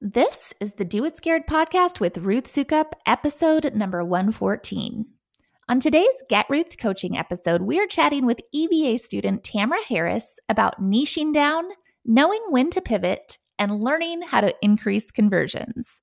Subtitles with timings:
[0.00, 5.04] This is the Do It Scared podcast with Ruth Soukup, episode number 114.
[5.68, 10.80] On today's Get Ruth coaching episode, we are chatting with EBA student Tamara Harris about
[10.80, 11.64] niching down,
[12.04, 16.00] knowing when to pivot, and learning how to increase conversions.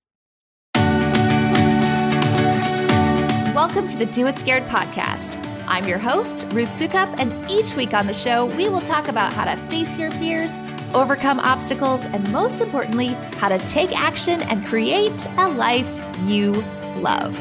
[3.56, 5.42] Welcome to the Do It Scared podcast.
[5.68, 9.32] I'm your host, Ruth Soukup, and each week on the show, we will talk about
[9.32, 10.52] how to face your fears
[10.96, 15.90] overcome obstacles, and most importantly, how to take action and create a life
[16.26, 16.54] you
[16.98, 17.36] love.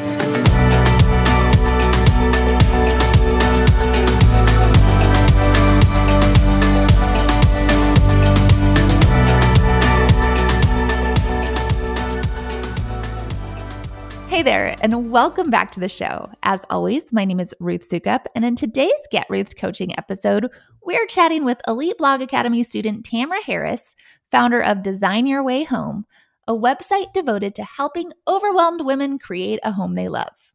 [14.34, 16.28] Hey there, and welcome back to the show.
[16.42, 20.48] As always, my name is Ruth Soukup, and in today's Get Ruth coaching episode,
[20.82, 23.94] we're chatting with Elite Blog Academy student Tamara Harris,
[24.32, 26.04] founder of Design Your Way Home,
[26.48, 30.52] a website devoted to helping overwhelmed women create a home they love.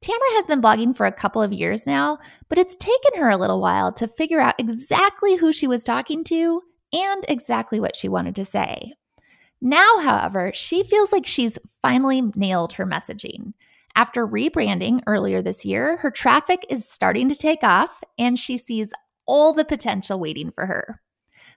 [0.00, 2.16] Tamara has been blogging for a couple of years now,
[2.48, 6.24] but it's taken her a little while to figure out exactly who she was talking
[6.24, 6.62] to
[6.94, 8.94] and exactly what she wanted to say.
[9.60, 13.54] Now, however, she feels like she's finally nailed her messaging.
[13.96, 18.92] After rebranding earlier this year, her traffic is starting to take off and she sees
[19.26, 21.00] all the potential waiting for her.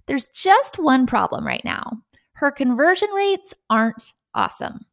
[0.08, 2.02] There's just one problem right now
[2.34, 4.88] her conversion rates aren't awesome.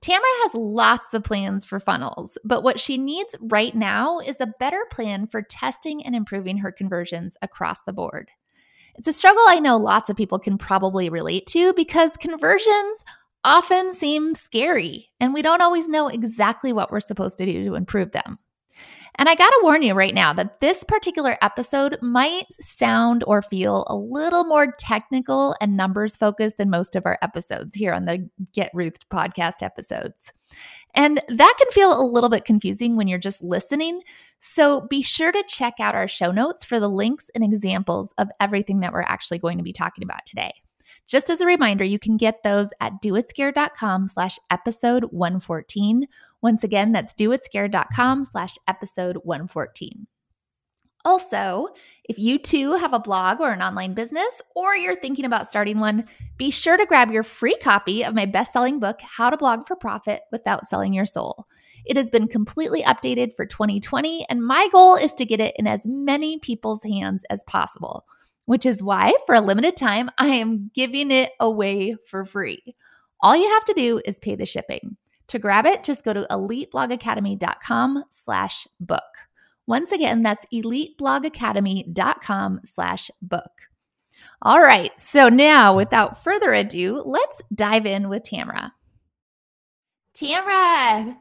[0.00, 4.52] Tamara has lots of plans for funnels, but what she needs right now is a
[4.58, 8.30] better plan for testing and improving her conversions across the board.
[8.98, 13.04] It's a struggle I know lots of people can probably relate to because conversions
[13.44, 17.76] often seem scary and we don't always know exactly what we're supposed to do to
[17.76, 18.40] improve them.
[19.18, 23.42] And I got to warn you right now that this particular episode might sound or
[23.42, 28.04] feel a little more technical and numbers focused than most of our episodes here on
[28.04, 30.32] the Get Ruth podcast episodes.
[30.94, 34.02] And that can feel a little bit confusing when you're just listening.
[34.38, 38.28] So be sure to check out our show notes for the links and examples of
[38.38, 40.52] everything that we're actually going to be talking about today.
[41.08, 46.06] Just as a reminder, you can get those at doitscared.com slash episode 114.
[46.42, 50.06] Once again, that's doitscared.com slash episode 114.
[51.04, 51.68] Also,
[52.04, 55.78] if you too have a blog or an online business, or you're thinking about starting
[55.78, 56.04] one,
[56.36, 59.66] be sure to grab your free copy of my best selling book, How to Blog
[59.66, 61.46] for Profit Without Selling Your Soul.
[61.84, 65.66] It has been completely updated for 2020, and my goal is to get it in
[65.66, 68.04] as many people's hands as possible,
[68.44, 72.74] which is why, for a limited time, I am giving it away for free.
[73.22, 74.96] All you have to do is pay the shipping.
[75.28, 79.02] To grab it, just go to eliteblogacademy.com slash book.
[79.66, 83.50] Once again, that's eliteblogacademy.com slash book.
[84.40, 88.72] All right, so now without further ado, let's dive in with Tamara.
[90.14, 91.14] Tamara,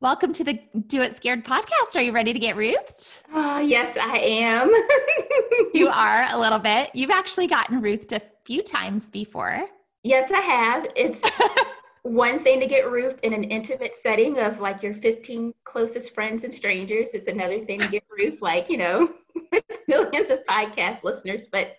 [0.00, 1.96] welcome to the Do It Scared podcast.
[1.96, 3.24] Are you ready to get Ruthed?
[3.34, 4.70] Oh, yes, I am.
[5.74, 6.92] you are a little bit.
[6.94, 9.64] You've actually gotten Ruthed a few times before.
[10.04, 10.86] Yes, I have.
[10.94, 11.20] It's
[12.08, 16.44] one thing to get Ruthed in an intimate setting of like your 15 closest friends
[16.44, 17.10] and strangers.
[17.12, 19.14] It's another thing to get Ruthed, like, you know,
[19.88, 21.46] millions of podcast listeners.
[21.50, 21.76] But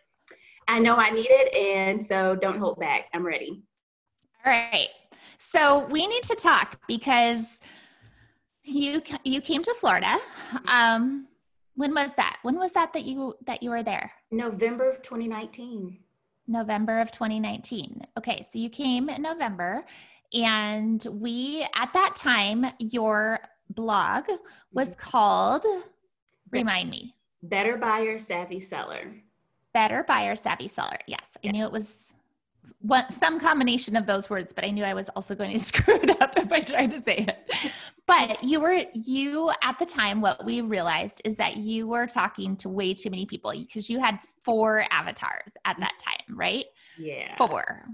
[0.67, 1.53] I know I need it.
[1.53, 3.05] And so don't hold back.
[3.13, 3.63] I'm ready.
[4.45, 4.89] All right.
[5.37, 7.59] So we need to talk because
[8.63, 10.17] you you came to Florida.
[10.67, 11.27] Um,
[11.75, 12.37] when was that?
[12.43, 14.11] When was that that you that you were there?
[14.31, 15.97] November of 2019.
[16.47, 18.01] November of 2019.
[18.17, 19.85] Okay, so you came in November
[20.33, 24.25] and we, at that time, your blog
[24.71, 24.99] was mm-hmm.
[24.99, 25.65] called,
[26.51, 27.15] remind me.
[27.41, 29.13] Better Buyer Savvy Seller.
[29.73, 30.97] Better Buyer Savvy Seller.
[31.07, 32.13] Yes, I knew it was
[32.81, 35.99] what, some combination of those words, but I knew I was also going to screw
[36.01, 37.73] it up if I tried to say it.
[38.05, 42.55] But you were, you at the time, what we realized is that you were talking
[42.57, 46.65] to way too many people because you had four avatars at that time, right?
[46.97, 47.35] Yeah.
[47.37, 47.85] Four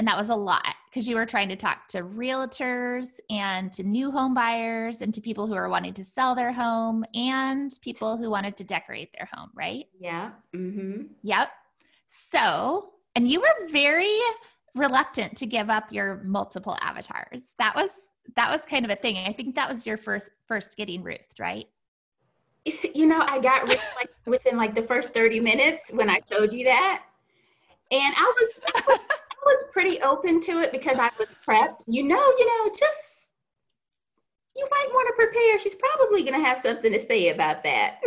[0.00, 3.82] and that was a lot because you were trying to talk to realtors and to
[3.82, 8.16] new home buyers and to people who are wanting to sell their home and people
[8.16, 9.84] who wanted to decorate their home, right?
[9.98, 10.30] Yeah.
[10.56, 11.02] Mm-hmm.
[11.22, 11.50] Yep.
[12.06, 14.16] So, and you were very
[14.74, 17.52] reluctant to give up your multiple avatars.
[17.58, 17.90] That was
[18.36, 19.18] that was kind of a thing.
[19.18, 21.68] I think that was your first first getting Ruth, right?
[22.94, 26.54] You know, I got Ruth like within like the first 30 minutes when I told
[26.54, 27.02] you that.
[27.90, 29.00] And I was, I was
[29.44, 31.82] was pretty open to it because I was prepped.
[31.86, 33.30] You know, you know, just
[34.56, 35.58] you might want to prepare.
[35.58, 38.00] She's probably going to have something to say about that.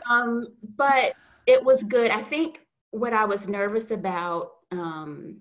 [0.10, 1.14] um, but
[1.46, 2.10] it was good.
[2.10, 2.60] I think
[2.90, 5.38] what I was nervous about um,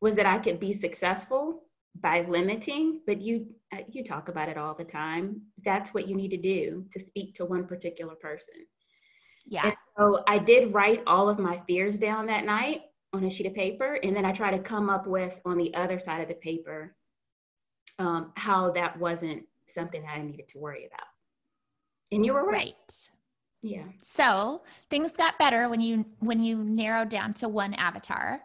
[0.00, 1.62] was that I could be successful
[2.00, 5.40] by limiting, but you uh, you talk about it all the time.
[5.64, 8.54] That's what you need to do to speak to one particular person.
[9.46, 9.68] Yeah.
[9.68, 12.82] And so I did write all of my fears down that night
[13.16, 15.74] on a sheet of paper, and then I try to come up with on the
[15.74, 16.94] other side of the paper
[17.98, 21.06] um, how that wasn't something that I needed to worry about.
[22.12, 22.74] And you were right.
[22.88, 23.08] right.
[23.62, 23.84] Yeah.
[24.02, 28.42] So things got better when you when you narrowed down to one avatar.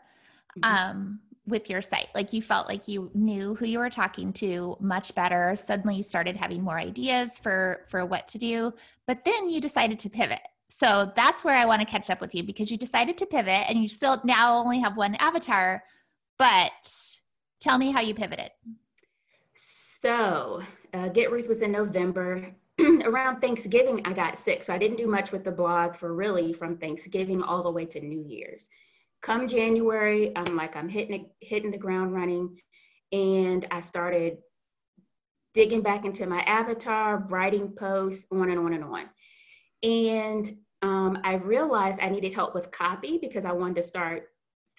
[0.58, 0.64] Mm-hmm.
[0.64, 4.78] Um, with your site like you felt like you knew who you were talking to
[4.80, 8.72] much better suddenly you started having more ideas for for what to do
[9.08, 10.42] but then you decided to pivot
[10.72, 13.66] so that's where i want to catch up with you because you decided to pivot
[13.68, 15.84] and you still now only have one avatar
[16.40, 16.72] but
[17.60, 18.50] tell me how you pivoted
[19.54, 20.62] so
[20.94, 22.46] uh, get ruth was in november
[23.06, 26.54] around thanksgiving i got sick so i didn't do much with the blog for really
[26.54, 28.68] from thanksgiving all the way to new year's
[29.22, 32.60] come January, I'm like, I'm hitting it, hitting the ground running.
[33.12, 34.38] And I started
[35.54, 39.06] digging back into my avatar, writing posts, on and on and on.
[39.84, 40.52] And
[40.82, 44.30] um, I realized I needed help with copy because I wanted to start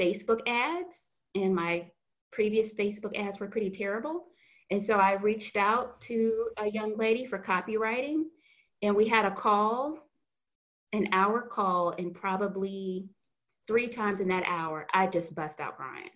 [0.00, 1.90] Facebook ads, and my
[2.32, 4.24] previous Facebook ads were pretty terrible.
[4.70, 8.24] And so I reached out to a young lady for copywriting,
[8.80, 9.98] and we had a call,
[10.92, 13.08] an hour call, and probably
[13.66, 16.10] three times in that hour, I just bust out crying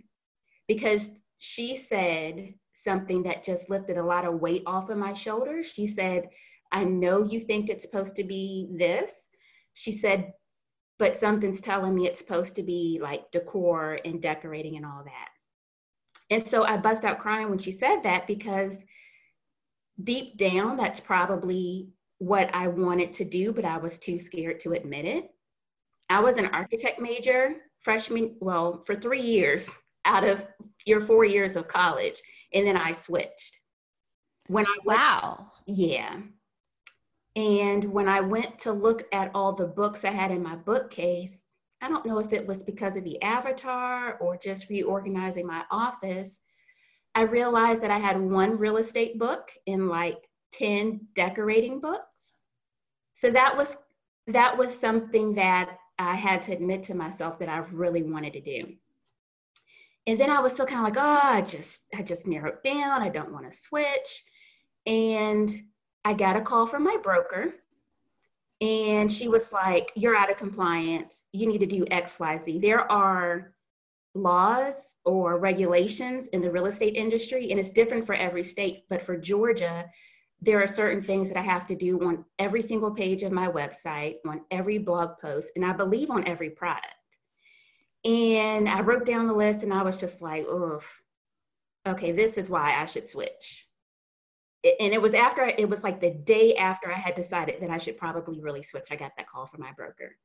[0.69, 5.67] because she said something that just lifted a lot of weight off of my shoulders.
[5.67, 6.29] She said,
[6.73, 9.27] I know you think it's supposed to be this.
[9.75, 10.33] She said,
[10.99, 15.29] but something's telling me it's supposed to be like decor and decorating and all that.
[16.31, 18.83] And so I bust out crying when she said that because
[20.03, 24.73] deep down, that's probably what I wanted to do, but I was too scared to
[24.73, 25.31] admit it.
[26.09, 29.69] I was an architect major freshman, well, for three years
[30.05, 30.47] out of
[30.87, 32.21] your four years of college.
[32.55, 33.59] And then I switched.
[34.49, 35.53] When I went, wow.
[35.67, 36.21] Yeah.
[37.37, 41.39] And when I went to look at all the books I had in my bookcase,
[41.83, 46.41] I don't know if it was because of the avatar or just reorganizing my office.
[47.15, 50.17] I realized that I had one real estate book and like
[50.53, 52.41] 10 decorating books.
[53.13, 53.77] So that was
[54.27, 58.41] that was something that I had to admit to myself that I really wanted to
[58.41, 58.75] do.
[60.07, 63.03] And then I was still kind of like, oh, I just, I just narrowed down.
[63.03, 64.25] I don't want to switch.
[64.87, 65.55] And
[66.07, 67.53] I got a call from my broker
[68.61, 71.25] and she was like, you're out of compliance.
[71.33, 72.61] You need to do X, Y, Z.
[72.61, 73.53] There are
[74.15, 78.85] laws or regulations in the real estate industry and it's different for every state.
[78.89, 79.87] But for Georgia,
[80.41, 83.49] there are certain things that I have to do on every single page of my
[83.49, 86.87] website, on every blog post, and I believe on every product.
[88.05, 90.81] And I wrote down the list and I was just like, oh,
[91.85, 93.66] okay, this is why I should switch.
[94.81, 97.79] And it was after, it was like the day after I had decided that I
[97.79, 98.89] should probably really switch.
[98.91, 100.17] I got that call from my broker.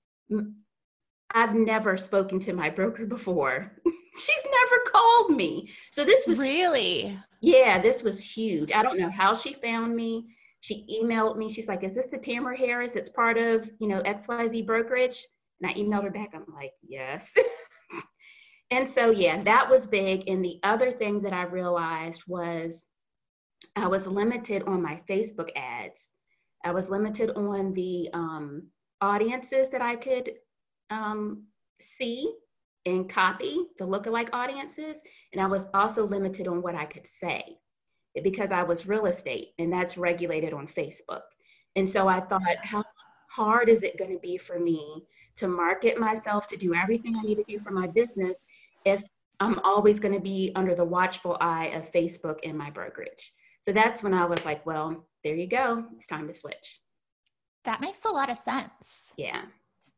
[1.33, 3.71] I've never spoken to my broker before.
[3.85, 5.69] She's never called me.
[5.91, 8.71] So this was really yeah, this was huge.
[8.71, 10.27] I don't know how she found me.
[10.59, 11.49] She emailed me.
[11.49, 12.95] She's like, "Is this the Tamara Harris?
[12.95, 15.27] It's part of you know XYZ brokerage."
[15.59, 16.29] And I emailed her back.
[16.33, 17.33] I'm like, "Yes."
[18.71, 20.29] and so yeah, that was big.
[20.29, 22.85] And the other thing that I realized was
[23.75, 26.09] I was limited on my Facebook ads.
[26.63, 28.63] I was limited on the um,
[28.99, 30.33] audiences that I could
[30.89, 31.43] um,
[31.79, 32.31] see
[32.85, 35.01] and copy the lookalike audiences.
[35.33, 37.57] And I was also limited on what I could say
[38.23, 41.21] because I was real estate and that's regulated on Facebook.
[41.75, 42.83] And so I thought, how
[43.29, 45.05] hard is it going to be for me
[45.37, 48.37] to market myself, to do everything I need to do for my business
[48.83, 49.03] if
[49.39, 53.33] I'm always going to be under the watchful eye of Facebook and my brokerage?
[53.61, 55.85] So that's when I was like, well, there you go.
[55.95, 56.81] It's time to switch.
[57.65, 59.13] That makes a lot of sense.
[59.17, 59.43] Yeah.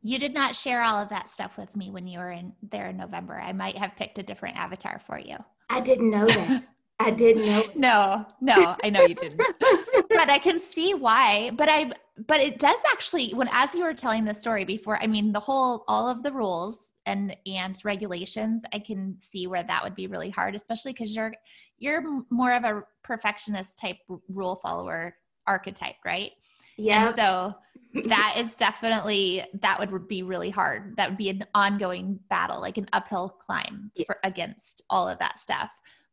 [0.02, 2.90] You did not share all of that stuff with me when you were in there
[2.90, 3.40] in November.
[3.40, 5.38] I might have picked a different avatar for you.
[5.70, 6.64] I didn't know that.
[7.00, 7.64] I didn't know.
[7.76, 9.38] no, no, I know you didn't.
[10.10, 11.52] but I can see why.
[11.52, 11.92] But I
[12.28, 15.40] but it does actually when as you were telling the story before, I mean the
[15.40, 20.08] whole all of the rules and and regulations, I can see where that would be
[20.08, 21.34] really hard, especially because you're
[21.78, 23.98] you're more of a perfectionist type
[24.30, 25.16] rule follower
[25.48, 26.32] archetype, right?
[26.78, 27.14] Yeah.
[27.14, 27.56] so
[28.08, 30.96] that is definitely that would be really hard.
[30.98, 35.40] That would be an ongoing battle, like an uphill climb for against all of that
[35.40, 35.70] stuff.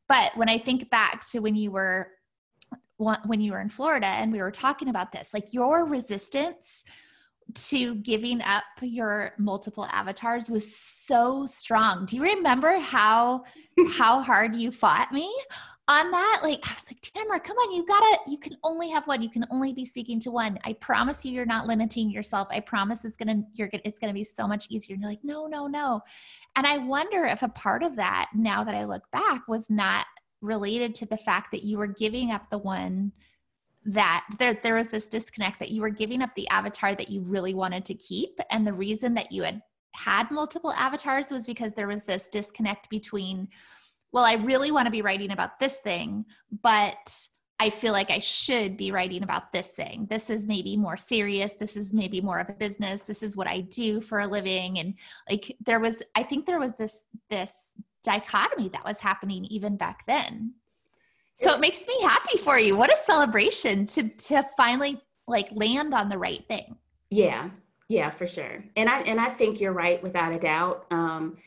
[0.09, 2.09] But when I think back to when you were
[2.99, 6.85] when you were in Florida and we were talking about this, like your resistance
[7.55, 12.07] to giving up your multiple avatars was so strong.
[12.07, 13.45] Do you remember how
[13.93, 15.35] how hard you fought me
[15.89, 16.41] on that?
[16.43, 19.23] Like I was like, Tamara, come on, you gotta, you can only have one.
[19.23, 20.59] You can only be speaking to one.
[20.65, 22.49] I promise you, you're not limiting yourself.
[22.51, 24.95] I promise it's gonna, you're gonna, it's gonna be so much easier.
[24.95, 26.01] And you're like, no, no, no.
[26.57, 30.07] And I wonder if a part of that, now that I look back, was not
[30.41, 33.13] related to the fact that you were giving up the one
[33.85, 37.23] that there, there was this disconnect that you were giving up the avatar that you
[37.23, 38.39] really wanted to keep.
[38.51, 39.63] And the reason that you had
[39.95, 43.49] had multiple avatars was because there was this disconnect between,
[44.13, 46.27] well, I really want to be writing about this thing,
[46.63, 46.97] but
[47.59, 50.07] I feel like I should be writing about this thing.
[50.09, 51.55] This is maybe more serious.
[51.55, 53.03] This is maybe more of a business.
[53.03, 54.79] This is what I do for a living.
[54.79, 54.95] And
[55.29, 57.53] like there was, I think there was this, this
[58.03, 60.55] dichotomy that was happening even back then.
[61.43, 62.77] So it makes me happy for you.
[62.77, 66.77] What a celebration to to finally like land on the right thing.
[67.11, 67.51] Yeah.
[67.89, 68.63] Yeah, for sure.
[68.77, 70.87] And I and I think you're right without a doubt.
[70.91, 71.39] Um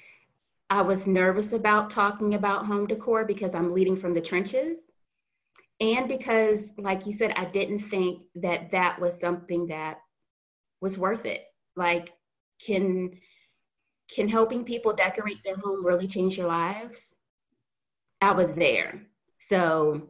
[0.70, 4.80] I was nervous about talking about home decor because I'm leading from the trenches.
[5.80, 10.00] And because like you said I didn't think that that was something that
[10.82, 11.44] was worth it.
[11.76, 12.14] Like
[12.66, 13.12] can
[14.14, 17.14] can helping people decorate their home really change your lives?
[18.22, 19.04] I was there
[19.48, 20.10] so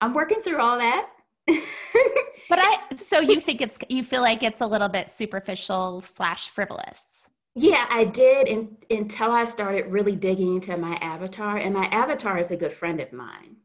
[0.00, 1.10] I'm working through all that.
[1.46, 6.50] but I, so you think it's, you feel like it's a little bit superficial slash
[6.50, 7.06] frivolous.
[7.54, 11.58] Yeah, I did in, until I started really digging into my avatar.
[11.58, 13.56] And my avatar is a good friend of mine.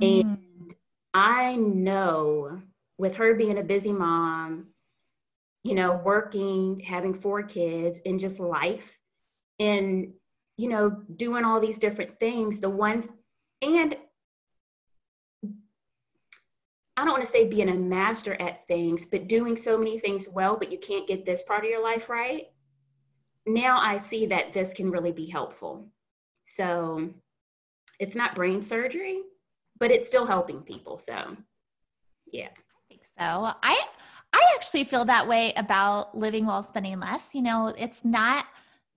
[0.00, 0.20] Mm.
[0.20, 0.74] And
[1.14, 2.60] I know
[2.98, 4.68] with her being a busy mom,
[5.64, 8.98] you know, working, having four kids, and just life,
[9.58, 10.12] and,
[10.56, 13.08] you know, doing all these different things, the one
[13.62, 13.96] and
[16.96, 20.28] I don't want to say being a master at things, but doing so many things
[20.28, 22.48] well, but you can't get this part of your life right.
[23.46, 25.88] Now I see that this can really be helpful.
[26.44, 27.10] So
[27.98, 29.22] it's not brain surgery,
[29.78, 30.98] but it's still helping people.
[30.98, 31.36] So
[32.30, 32.48] yeah.
[32.48, 33.52] I think so.
[33.62, 33.80] I
[34.32, 37.34] I actually feel that way about living well spending less.
[37.34, 38.44] You know, it's not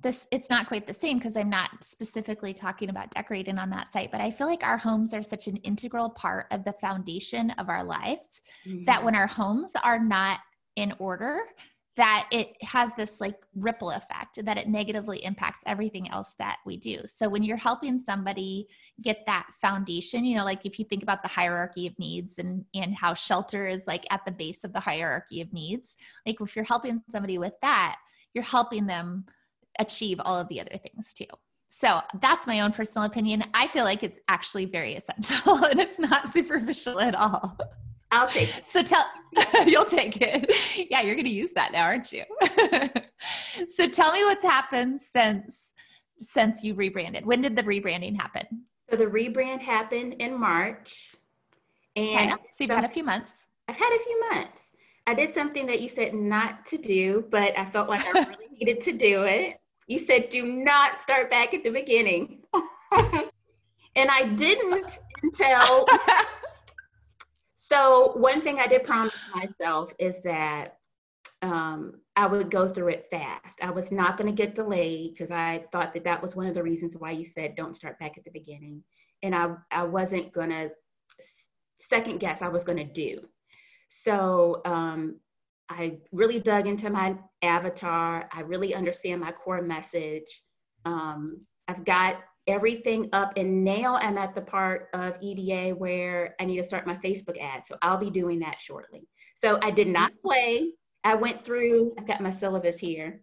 [0.04, 3.92] this it's not quite the same because i'm not specifically talking about decorating on that
[3.92, 7.50] site but i feel like our homes are such an integral part of the foundation
[7.52, 8.86] of our lives mm-hmm.
[8.86, 10.40] that when our homes are not
[10.76, 11.40] in order
[11.96, 16.76] that it has this like ripple effect that it negatively impacts everything else that we
[16.76, 18.68] do so when you're helping somebody
[19.02, 22.66] get that foundation you know like if you think about the hierarchy of needs and
[22.74, 25.96] and how shelter is like at the base of the hierarchy of needs
[26.26, 27.98] like if you're helping somebody with that
[28.34, 29.24] you're helping them
[29.80, 31.26] achieve all of the other things too.
[31.76, 33.44] So that's my own personal opinion.
[33.54, 37.58] I feel like it's actually very essential and it's not superficial at all.
[38.12, 38.66] I'll take it.
[38.66, 39.06] So tell
[39.66, 40.52] you'll take it.
[40.92, 42.24] Yeah, you're gonna use that now, aren't you?
[43.76, 45.72] so tell me what's happened since
[46.20, 47.26] since you rebranded.
[47.26, 48.66] When did the rebranding happen?
[48.90, 51.16] So the rebrand happened in March.
[51.96, 52.44] And okay.
[52.52, 53.32] so you've had a few months.
[53.68, 54.72] I've had a few months.
[55.08, 58.48] I did something that you said not to do, but I felt like I really
[58.60, 62.40] needed to do it you said do not start back at the beginning.
[63.96, 65.88] and I didn't until.
[67.56, 70.78] so, one thing I did promise myself is that
[71.42, 73.60] um, I would go through it fast.
[73.62, 76.56] I was not going to get delayed because I thought that that was one of
[76.56, 78.84] the reasons why you said don't start back at the beginning.
[79.24, 80.72] And I, I wasn't going to
[81.80, 83.20] second guess, I was going to do.
[83.90, 85.20] So um,
[85.70, 88.30] I really dug into my avatar.
[88.32, 90.44] I really understand my core message.
[90.86, 92.18] Um, I've got
[92.48, 96.86] everything up, and now I'm at the part of EBA where I need to start
[96.86, 97.66] my Facebook ad.
[97.66, 99.08] So I'll be doing that shortly.
[99.36, 100.72] So I did not play.
[101.04, 103.22] I went through, I've got my syllabus here.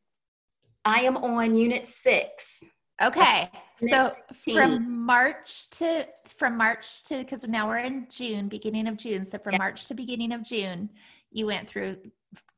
[0.85, 2.63] I am on unit six.
[3.03, 3.49] Okay.
[3.89, 4.13] So
[4.45, 6.07] from March to
[6.37, 9.25] from March to because now we're in June, beginning of June.
[9.25, 10.91] So from March to beginning of June,
[11.31, 11.97] you went through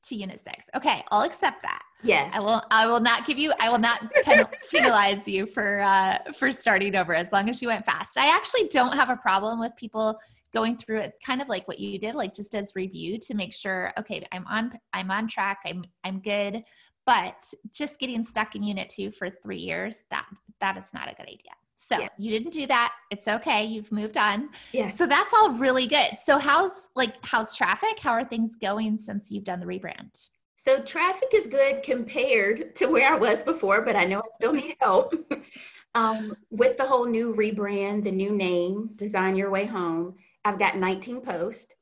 [0.04, 0.66] to unit six.
[0.74, 1.82] Okay, I'll accept that.
[2.02, 2.32] Yes.
[2.34, 4.02] I will I will not give you I will not
[4.70, 8.18] penalize you for uh for starting over as long as you went fast.
[8.18, 10.18] I actually don't have a problem with people
[10.52, 13.54] going through it kind of like what you did like just as review to make
[13.54, 15.60] sure okay, I'm on I'm on track.
[15.64, 16.64] I'm I'm good.
[17.04, 20.26] But just getting stuck in unit 2 for 3 years that
[20.60, 21.52] that is not a good idea.
[21.88, 22.08] So yeah.
[22.16, 22.92] you didn't do that.
[23.10, 23.64] It's okay.
[23.64, 24.50] You've moved on.
[24.72, 24.90] Yeah.
[24.90, 26.16] So that's all really good.
[26.22, 27.98] So how's like how's traffic?
[28.00, 30.28] How are things going since you've done the rebrand?
[30.56, 34.52] So traffic is good compared to where I was before, but I know I still
[34.52, 35.12] need help.
[35.96, 40.76] um, with the whole new rebrand, the new name, Design Your Way Home, I've got
[40.76, 41.74] 19 posts.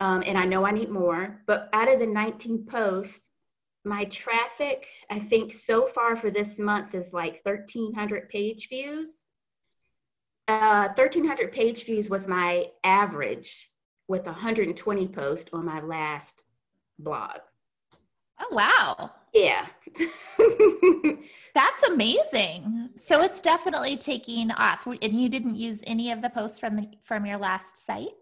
[0.00, 3.30] Um, and I know I need more, but out of the 19 posts,
[3.84, 9.10] my traffic, I think so far for this month is like 1,300 page views.
[10.48, 13.70] Uh, 1,300 page views was my average
[14.08, 16.44] with 120 posts on my last
[16.98, 17.40] blog.
[18.40, 19.10] Oh, wow.
[19.34, 19.66] Yeah.
[21.54, 22.90] That's amazing.
[22.96, 24.86] So it's definitely taking off.
[24.86, 28.14] And you didn't use any of the posts from the, from your last site?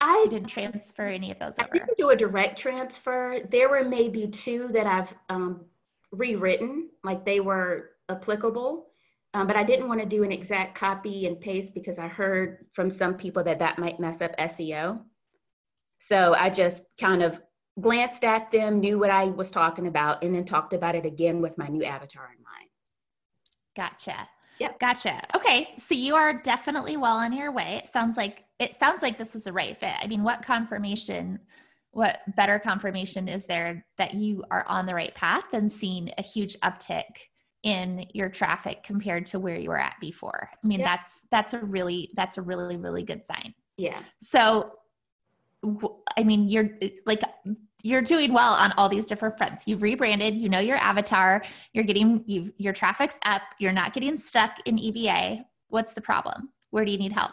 [0.00, 1.68] I you didn't transfer any of those over.
[1.72, 3.38] I didn't do a direct transfer.
[3.50, 5.64] There were maybe two that I've um,
[6.12, 8.85] rewritten, like they were applicable.
[9.36, 12.64] Um, but I didn't want to do an exact copy and paste because I heard
[12.72, 15.02] from some people that that might mess up SEO.
[15.98, 17.42] So I just kind of
[17.78, 21.42] glanced at them, knew what I was talking about, and then talked about it again
[21.42, 22.70] with my new avatar in mind.
[23.76, 24.26] Gotcha.
[24.58, 24.80] Yep.
[24.80, 25.20] Gotcha.
[25.36, 25.74] Okay.
[25.76, 27.82] So you are definitely well on your way.
[27.84, 29.96] It sounds like it sounds like this was the right fit.
[30.00, 31.40] I mean, what confirmation,
[31.90, 36.22] what better confirmation is there that you are on the right path and seeing a
[36.22, 37.04] huge uptick
[37.66, 40.48] in your traffic compared to where you were at before?
[40.64, 40.88] I mean, yep.
[40.88, 43.54] that's that's a really that's a really really good sign.
[43.76, 43.98] Yeah.
[44.20, 44.78] So
[46.16, 46.70] I mean, you're
[47.06, 47.20] like
[47.82, 49.66] you're doing well on all these different fronts.
[49.66, 51.42] You've rebranded, you know your avatar,
[51.72, 55.44] you're getting you your traffic's up, you're not getting stuck in EBA.
[55.68, 56.50] What's the problem?
[56.70, 57.32] Where do you need help?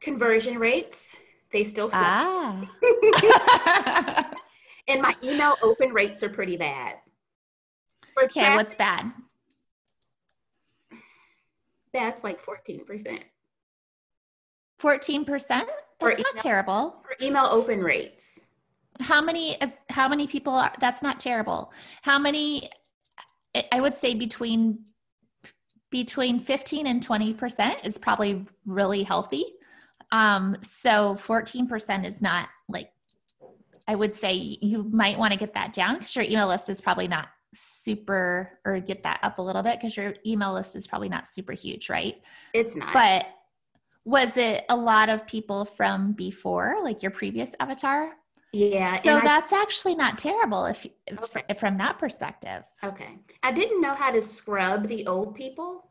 [0.00, 1.14] Conversion rates,
[1.52, 2.00] they still suck.
[2.02, 2.64] Ah.
[4.88, 6.96] and my email open rates are pretty bad.
[8.18, 9.12] Okay, traffic, what's bad?
[11.92, 13.20] That's like 14%.
[14.80, 15.48] 14%?
[15.48, 15.68] That's
[16.00, 17.04] not email, terrible.
[17.04, 18.40] For email open rates
[19.00, 22.68] how many as how many people are that's not terrible how many
[23.72, 24.78] i would say between
[25.90, 29.44] between 15 and 20 percent is probably really healthy
[30.12, 32.92] um so 14 percent is not like
[33.88, 36.80] i would say you might want to get that down because your email list is
[36.80, 40.86] probably not super or get that up a little bit because your email list is
[40.86, 42.22] probably not super huge right
[42.54, 43.26] it's not but
[44.04, 48.12] was it a lot of people from before like your previous avatar
[48.52, 48.96] yeah.
[48.96, 51.44] So that's I, actually not terrible if, okay.
[51.48, 52.64] if, from that perspective.
[52.82, 53.18] Okay.
[53.42, 55.88] I didn't know how to scrub the old people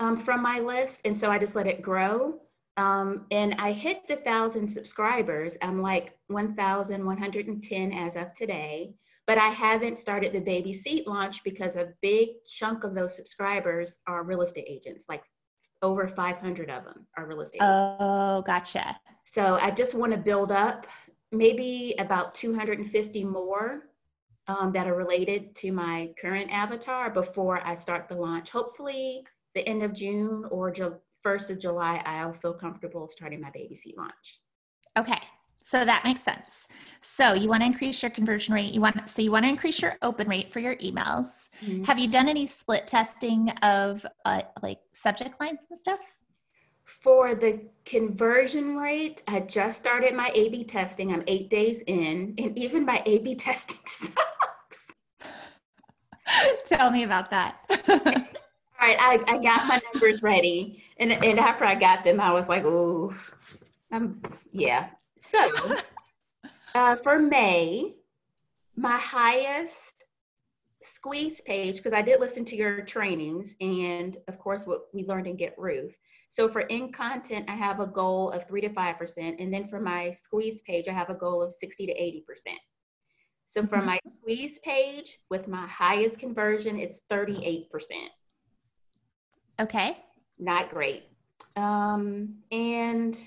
[0.00, 2.40] um, from my list, and so I just let it grow.
[2.76, 5.56] Um, and I hit the thousand subscribers.
[5.62, 8.94] I'm like 1,110 as of today,
[9.26, 13.98] but I haven't started the baby seat launch because a big chunk of those subscribers
[14.06, 15.22] are real estate agents, like
[15.82, 17.62] over 500 of them are real estate.
[17.62, 18.46] Oh, agents.
[18.46, 19.00] gotcha.
[19.24, 20.86] So I just want to build up
[21.32, 23.82] maybe about 250 more
[24.48, 28.50] um, that are related to my current avatar before I start the launch.
[28.50, 33.50] Hopefully, the end of June or Ju- 1st of July, I'll feel comfortable starting my
[33.50, 34.40] baby seat launch.
[34.98, 35.20] Okay.
[35.62, 36.68] So that makes sense.
[37.00, 38.72] So you want to increase your conversion rate.
[38.72, 41.48] You want so you want to increase your open rate for your emails.
[41.62, 41.84] Mm-hmm.
[41.84, 46.00] Have you done any split testing of uh, like subject lines and stuff?
[46.84, 51.12] For the conversion rate, I just started my A B testing.
[51.12, 54.92] I'm eight days in, and even my A B testing sucks.
[56.64, 57.56] Tell me about that.
[58.80, 60.82] All right, I, I got my numbers ready.
[60.98, 63.14] And, and after I got them, I was like, oh,
[63.92, 64.88] I'm, yeah.
[65.20, 65.76] So
[66.74, 67.94] uh, for May,
[68.74, 70.04] my highest
[70.82, 75.26] squeeze page, because I did listen to your trainings and, of course, what we learned
[75.26, 75.94] in Get Ruth.
[76.30, 79.36] So for in content, I have a goal of three to 5%.
[79.38, 82.22] And then for my squeeze page, I have a goal of 60 to 80%.
[83.46, 87.66] So for my squeeze page with my highest conversion, it's 38%.
[89.60, 89.98] Okay.
[90.38, 91.02] Not great.
[91.56, 93.18] Um, and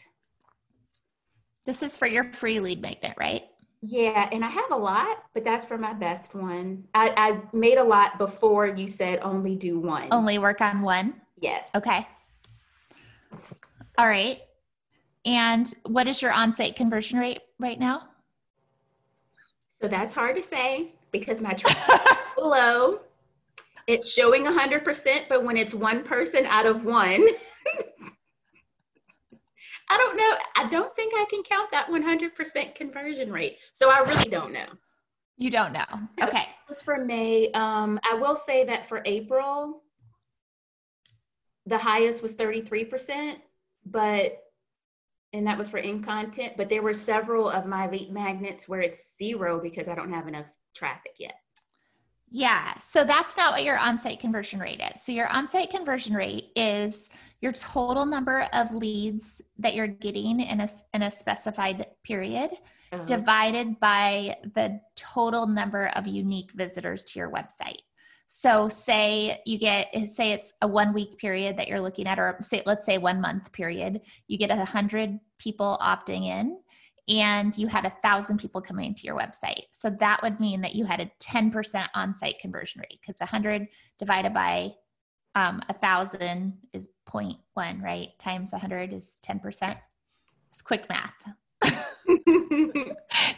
[1.65, 3.43] this is for your free lead magnet, right?
[3.81, 6.85] Yeah, and I have a lot, but that's for my best one.
[6.93, 10.07] I, I made a lot before you said only do one.
[10.11, 11.15] Only work on one?
[11.39, 11.65] Yes.
[11.75, 12.07] Okay.
[13.97, 14.39] All right.
[15.25, 18.07] And what is your on-site conversion rate right now?
[19.81, 22.01] So that's hard to say because my traffic
[22.37, 23.01] is low.
[23.85, 27.27] It's showing 100%, but when it's one person out of one,
[29.89, 30.35] I don't know.
[30.55, 33.59] I don't think I can count that 100% conversion rate.
[33.73, 34.65] So I really don't know.
[35.37, 35.85] You don't know.
[36.21, 36.47] Okay.
[36.69, 37.51] This for May.
[37.51, 39.81] Um, I will say that for April,
[41.65, 43.35] the highest was 33%
[43.85, 44.39] but
[45.33, 48.81] and that was for in content but there were several of my lead magnets where
[48.81, 51.35] it's zero because i don't have enough traffic yet
[52.35, 55.03] Yeah, so that's not what your on-site conversion rate is.
[55.03, 57.07] So your on-site conversion rate is
[57.41, 62.49] your total number of leads that you're getting in a in a specified period
[62.91, 63.03] uh-huh.
[63.05, 67.81] divided by the total number of unique visitors to your website.
[68.25, 72.37] So say you get say it's a one week period that you're looking at or
[72.41, 76.57] say let's say one month period, you get a 100 people opting in
[77.09, 79.63] and you had a thousand people coming to your website.
[79.71, 83.67] So that would mean that you had a 10% on-site conversion rate because 100
[83.99, 84.73] divided by
[85.35, 88.09] um, a thousand is 0.1, right?
[88.19, 89.75] Times 100 is 10%.
[90.49, 91.11] It's quick math.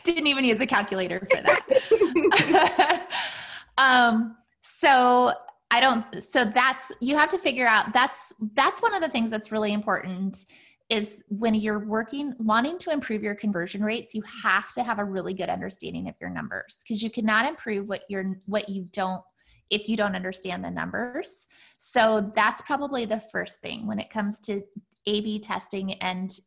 [0.03, 3.07] Didn't even use a calculator for that.
[3.77, 5.33] um, so
[5.71, 6.23] I don't.
[6.23, 7.93] So that's you have to figure out.
[7.93, 10.45] That's that's one of the things that's really important
[10.89, 15.03] is when you're working wanting to improve your conversion rates you have to have a
[15.03, 19.23] really good understanding of your numbers because you cannot improve what you're what you don't
[19.69, 21.47] if you don't understand the numbers.
[21.77, 24.61] So that's probably the first thing when it comes to
[25.07, 26.37] a b testing and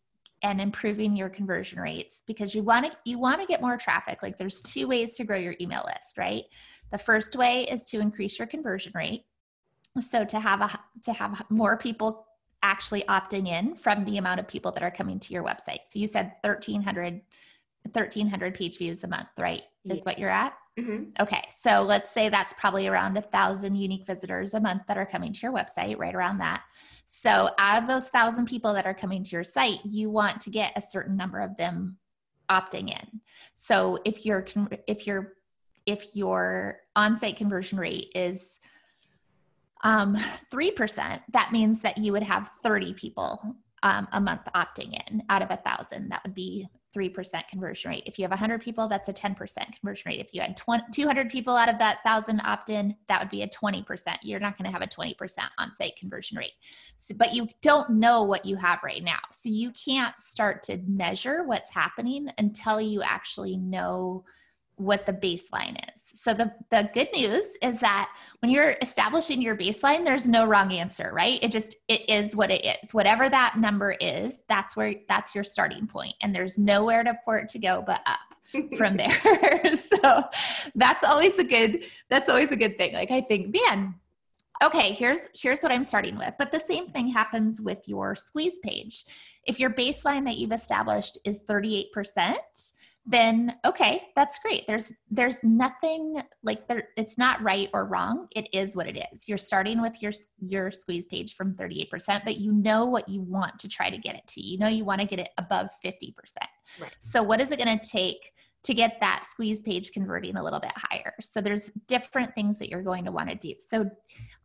[0.45, 4.23] and improving your conversion rates because you want to you want to get more traffic.
[4.23, 6.45] Like there's two ways to grow your email list right?
[6.91, 9.25] The first way is to increase your conversion rate.
[10.01, 12.28] So to have a to have more people
[12.63, 15.81] actually opting in from the amount of people that are coming to your website.
[15.87, 17.21] So you said 1300
[17.93, 19.63] 1300 page views a month, right?
[19.85, 20.55] Is what you're at?
[20.79, 21.11] Mm-hmm.
[21.21, 21.43] Okay.
[21.51, 25.33] So let's say that's probably around a thousand unique visitors a month that are coming
[25.33, 26.63] to your website, right around that.
[27.07, 30.51] So out of those thousand people that are coming to your site, you want to
[30.51, 31.97] get a certain number of them
[32.51, 33.21] opting in.
[33.55, 34.47] So if your
[34.87, 35.33] if your
[35.87, 38.61] if your on-site conversion rate is
[39.83, 40.17] um,
[40.53, 45.43] 3%, that means that you would have 30 people um, a month opting in out
[45.43, 46.09] of a thousand.
[46.11, 48.03] That would be 3% conversion rate.
[48.07, 50.21] If you have 100 people, that's a 10% conversion rate.
[50.21, 53.43] If you had 20, 200 people out of that 1,000 opt in, that would be
[53.43, 53.85] a 20%.
[54.23, 55.15] You're not going to have a 20%
[55.59, 56.53] on site conversion rate.
[56.97, 59.19] So, but you don't know what you have right now.
[59.33, 64.25] So you can't start to measure what's happening until you actually know
[64.79, 66.03] what the baseline is.
[66.15, 68.11] So the the good news is that
[68.41, 71.43] when you're establishing your baseline there's no wrong answer, right?
[71.43, 72.95] It just it is what it is.
[72.95, 77.39] Whatever that number is, that's where that's your starting point and there's nowhere to, for
[77.39, 78.19] it to go but up
[78.77, 79.11] from there.
[79.77, 80.25] so
[80.75, 82.95] that's always a good that's always a good thing.
[82.95, 83.95] Like I think, man,
[84.63, 86.35] okay, here's here's what I'm starting with.
[86.39, 89.05] But the same thing happens with your squeeze page.
[89.45, 92.37] If your baseline that you've established is 38%,
[93.11, 94.67] then okay that's great.
[94.67, 98.29] There's there's nothing like there it's not right or wrong.
[98.37, 99.27] It is what it is.
[99.27, 103.59] You're starting with your your squeeze page from 38% but you know what you want
[103.61, 104.43] to try to get it to.
[104.43, 106.13] You know you want to get it above 50%
[106.81, 106.95] right.
[107.01, 108.31] so what is it going to take
[108.65, 111.15] to get that squeeze page converting a little bit higher?
[111.23, 113.55] So there's different things that you're going to want to do.
[113.59, 113.91] So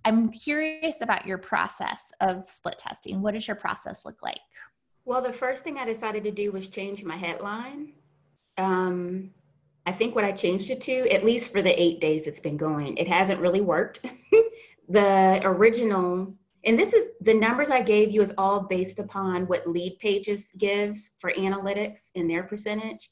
[0.05, 3.21] i'm curious about your process of split testing.
[3.21, 4.39] What does your process look like?
[5.03, 7.91] Well the first thing i decided to do was change my headline
[8.57, 9.31] um,
[9.85, 12.57] I think what I changed it to, at least for the eight days it's been
[12.57, 14.05] going, it hasn't really worked.
[14.89, 19.65] the original, and this is the numbers I gave you is all based upon what
[19.65, 23.09] Leadpages gives for analytics and their percentage.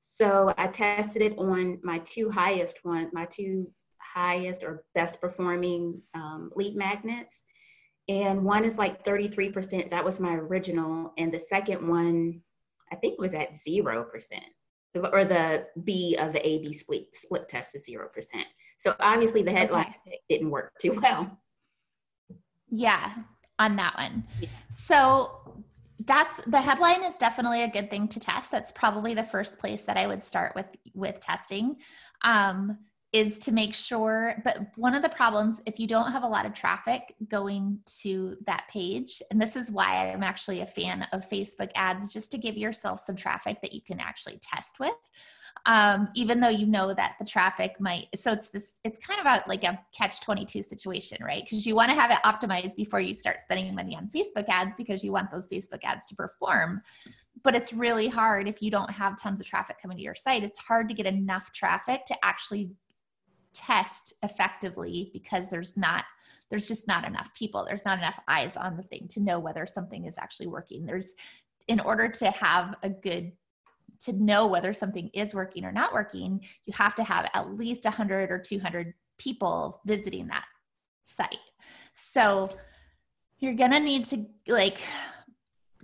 [0.00, 6.00] So I tested it on my two highest one, my two highest or best performing
[6.14, 7.42] um, lead magnets.
[8.08, 9.90] And one is like 33%.
[9.90, 11.12] That was my original.
[11.18, 12.40] And the second one,
[12.90, 14.06] I think was at 0%
[14.94, 18.46] or the B of the AB split split test was zero percent.
[18.78, 20.20] So obviously the headline okay.
[20.28, 21.38] didn't work too well.
[22.70, 23.12] Yeah,
[23.58, 24.24] on that one.
[24.40, 24.48] Yeah.
[24.70, 25.64] So
[26.04, 28.50] that's the headline is definitely a good thing to test.
[28.50, 31.76] That's probably the first place that I would start with with testing.
[32.22, 32.78] Um,
[33.16, 36.44] is to make sure but one of the problems if you don't have a lot
[36.44, 41.26] of traffic going to that page and this is why i'm actually a fan of
[41.28, 44.94] facebook ads just to give yourself some traffic that you can actually test with.
[45.64, 49.26] Um, even though you know that the traffic might so it's this it's kind of
[49.26, 51.42] a, like a catch 22 situation right?
[51.42, 54.74] Because you want to have it optimized before you start spending money on facebook ads
[54.76, 56.82] because you want those facebook ads to perform.
[57.42, 60.44] But it's really hard if you don't have tons of traffic coming to your site.
[60.44, 62.70] It's hard to get enough traffic to actually
[63.56, 66.04] test effectively because there's not
[66.50, 67.64] there's just not enough people.
[67.66, 70.86] There's not enough eyes on the thing to know whether something is actually working.
[70.86, 71.12] There's
[71.66, 73.32] in order to have a good
[74.00, 77.84] to know whether something is working or not working you have to have at least
[77.84, 80.44] 100 or 200 people visiting that
[81.02, 81.38] site.
[81.94, 82.50] So
[83.38, 84.78] you're gonna need to like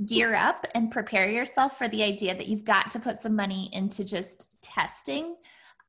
[0.04, 3.70] gear up and prepare yourself for the idea that you've got to put some money
[3.72, 5.36] into just testing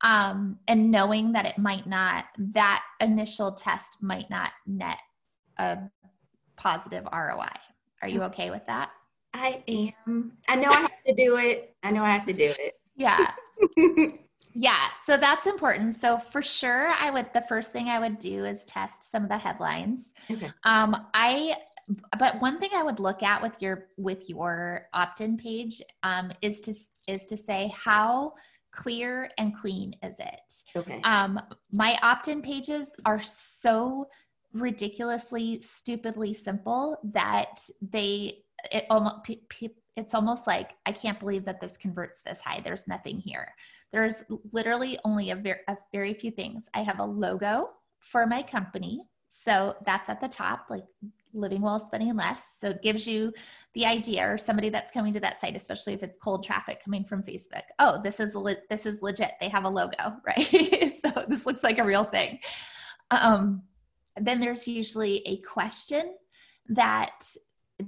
[0.00, 4.98] um, and knowing that it might not that initial test might not net
[5.58, 5.78] a
[6.56, 7.48] positive roi
[8.04, 8.90] are you okay with that?
[9.32, 10.32] I am.
[10.46, 11.74] I know i have to do it.
[11.82, 12.74] I know i have to do it.
[12.96, 13.32] Yeah.
[14.56, 15.96] Yeah so that's important.
[15.96, 19.28] So for sure i would the first thing i would do is test some of
[19.28, 20.12] the headlines.
[20.30, 20.52] Okay.
[20.62, 21.56] um i
[22.18, 26.60] but one thing i would look at with your with your opt-in page um, is
[26.60, 26.74] to
[27.08, 28.32] is to say how
[28.74, 30.52] clear and clean is it?
[30.76, 31.00] Okay.
[31.04, 31.40] Um
[31.72, 34.06] my opt-in pages are so
[34.52, 39.16] ridiculously stupidly simple that they it almost
[39.96, 42.60] it's almost like i can't believe that this converts this high.
[42.64, 43.52] There's nothing here.
[43.92, 46.68] There's literally only a, ver- a very few things.
[46.74, 49.08] I have a logo for my company.
[49.28, 50.84] So that's at the top like
[51.34, 52.56] living well, spending less.
[52.58, 53.32] So it gives you
[53.74, 57.04] the idea or somebody that's coming to that site, especially if it's cold traffic coming
[57.04, 57.62] from Facebook.
[57.78, 59.32] Oh, this is le- this is legit.
[59.40, 60.92] They have a logo, right?
[60.94, 62.38] so this looks like a real thing.
[63.10, 63.62] Um,
[64.16, 66.14] then there's usually a question
[66.68, 67.24] that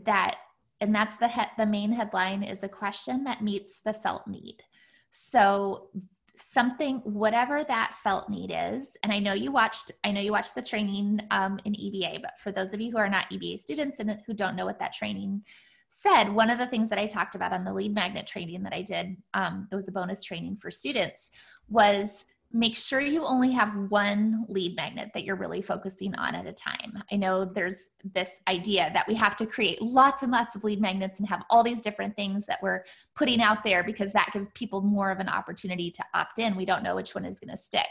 [0.05, 0.37] that
[0.81, 4.63] and that's the he- the main headline is a question that meets the felt need.
[5.11, 5.89] So
[6.37, 10.55] something whatever that felt need is and i know you watched i know you watched
[10.55, 14.01] the training um, in eba but for those of you who are not eba students
[14.01, 15.42] and who don't know what that training
[15.88, 18.72] said one of the things that i talked about on the lead magnet training that
[18.72, 21.31] i did um, it was a bonus training for students
[21.68, 26.47] was make sure you only have one lead magnet that you're really focusing on at
[26.47, 27.03] a time.
[27.13, 30.81] I know there's this idea that we have to create lots and lots of lead
[30.81, 34.49] magnets and have all these different things that we're putting out there because that gives
[34.55, 36.57] people more of an opportunity to opt in.
[36.57, 37.87] We don't know which one is going to stick.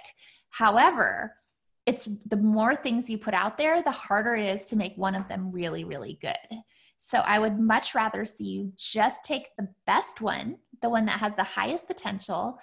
[0.50, 1.36] However,
[1.86, 5.16] it's the more things you put out there, the harder it is to make one
[5.16, 6.60] of them really, really good.
[6.98, 11.20] So I would much rather see you just take the best one, the one that
[11.20, 12.58] has the highest potential,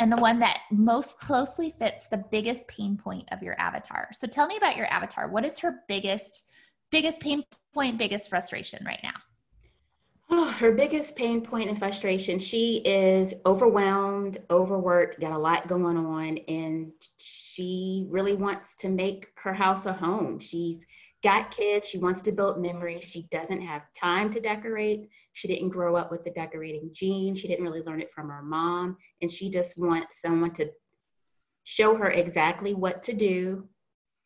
[0.00, 4.08] and the one that most closely fits the biggest pain point of your avatar.
[4.12, 5.28] So tell me about your avatar.
[5.28, 6.44] What is her biggest
[6.90, 9.12] biggest pain point, biggest frustration right now?
[10.30, 12.38] Oh, her biggest pain point and frustration.
[12.38, 19.28] She is overwhelmed, overworked, got a lot going on, and she really wants to make
[19.36, 20.38] her house a home.
[20.38, 20.86] She's
[21.22, 23.04] got kids, she wants to build memories.
[23.04, 25.08] She doesn't have time to decorate.
[25.38, 27.36] She didn't grow up with the decorating gene.
[27.36, 28.96] She didn't really learn it from her mom.
[29.22, 30.68] And she just wants someone to
[31.62, 33.68] show her exactly what to do,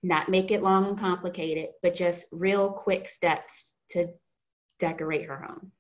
[0.03, 4.07] not make it long and complicated, but just real quick steps to
[4.79, 5.71] decorate her home.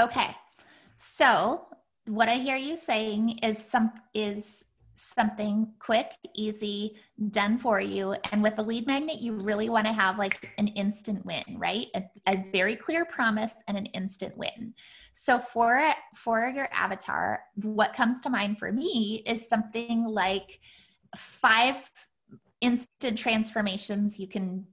[0.00, 0.34] Okay.
[0.96, 1.68] So,
[2.06, 4.64] what I hear you saying is some is
[4.98, 6.96] something quick, easy,
[7.30, 8.14] done for you.
[8.32, 11.86] And with the lead magnet, you really want to have like an instant win, right?
[11.94, 14.74] A, a, very clear promise and an instant win.
[15.12, 20.60] So for for your avatar, what comes to mind for me is something like
[21.16, 21.90] five
[22.60, 24.66] instant transformations you can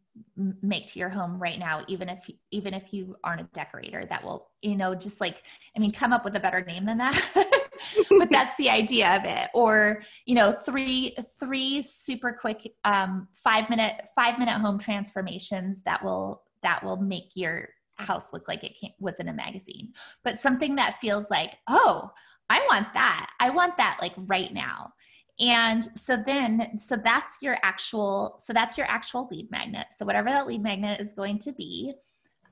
[0.62, 4.24] make to your home right now even if even if you aren't a decorator that
[4.24, 5.44] will you know just like
[5.76, 7.14] i mean come up with a better name than that
[8.18, 9.50] but that's the idea of it.
[9.54, 16.04] Or you know three three super quick um, five minute five minute home transformations that
[16.04, 19.94] will that will make your house look like it came, was in a magazine.
[20.24, 22.12] But something that feels like oh
[22.50, 23.32] i want that.
[23.40, 24.94] I want that like right now.
[25.40, 29.88] And so then so that's your actual so that's your actual lead magnet.
[29.98, 31.94] So whatever that lead magnet is going to be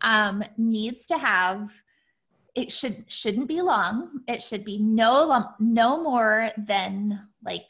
[0.01, 1.71] um, needs to have
[2.55, 4.21] it should shouldn't be long.
[4.27, 7.65] It should be no no more than like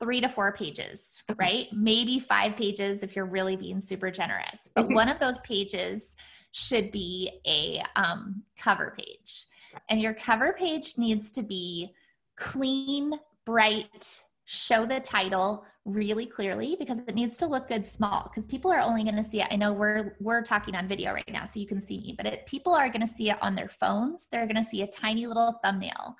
[0.00, 1.68] three to four pages right?
[1.72, 4.68] Maybe five pages if you're really being super generous.
[4.74, 6.14] But one of those pages
[6.52, 9.44] should be a um, cover page.
[9.90, 11.94] And your cover page needs to be
[12.36, 13.12] clean
[13.44, 18.72] bright show the title really clearly because it needs to look good small because people
[18.72, 19.48] are only going to see it.
[19.50, 22.24] I know we're we're talking on video right now so you can see me but
[22.24, 24.26] it, people are going to see it on their phones.
[24.32, 26.16] They're going to see a tiny little thumbnail.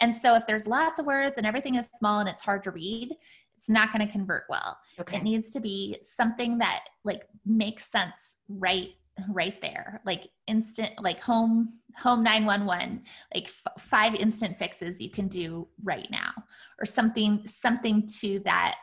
[0.00, 2.70] And so if there's lots of words and everything is small and it's hard to
[2.70, 3.16] read
[3.56, 4.78] it's not going to convert well.
[4.98, 5.18] Okay.
[5.18, 8.88] it needs to be something that like makes sense right
[9.28, 13.02] right there like instant like home home 911
[13.34, 16.32] like f- five instant fixes you can do right now
[16.78, 18.76] or something something to that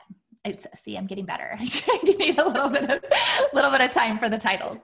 [0.46, 1.56] it's see i'm getting better.
[1.60, 3.04] I need a little bit of
[3.54, 4.80] little bit of time for the titles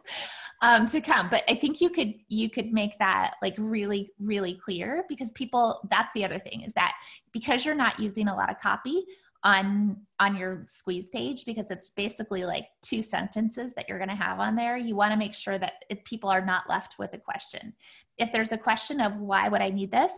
[0.62, 4.56] um, to come but i think you could you could make that like really really
[4.56, 6.94] clear because people that's the other thing is that
[7.32, 9.06] because you're not using a lot of copy
[9.44, 14.16] on on your squeeze page because it's basically like two sentences that you're going to
[14.16, 14.78] have on there.
[14.78, 17.74] You want to make sure that people are not left with a question.
[18.18, 20.14] If there's a question of why would i need this?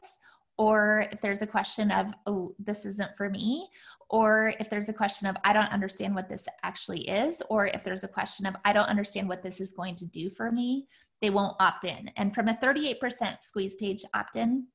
[0.57, 3.69] or if there's a question of, oh, this isn't for me,
[4.09, 7.83] or if there's a question of, I don't understand what this actually is, or if
[7.83, 10.87] there's a question of, I don't understand what this is going to do for me,
[11.21, 12.09] they won't opt in.
[12.15, 14.67] And from a 38% squeeze page opt in,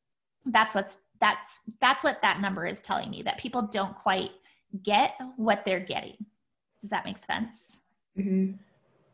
[0.46, 4.30] that's what's that's that's what that number is telling me that people don't quite
[4.83, 6.16] get what they're getting.
[6.80, 7.78] Does that make sense?
[8.18, 8.52] Mm-hmm.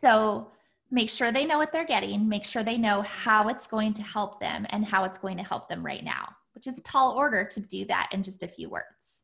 [0.02, 0.48] So
[0.90, 4.02] make sure they know what they're getting, make sure they know how it's going to
[4.02, 7.12] help them and how it's going to help them right now, which is a tall
[7.12, 9.22] order to do that in just a few words.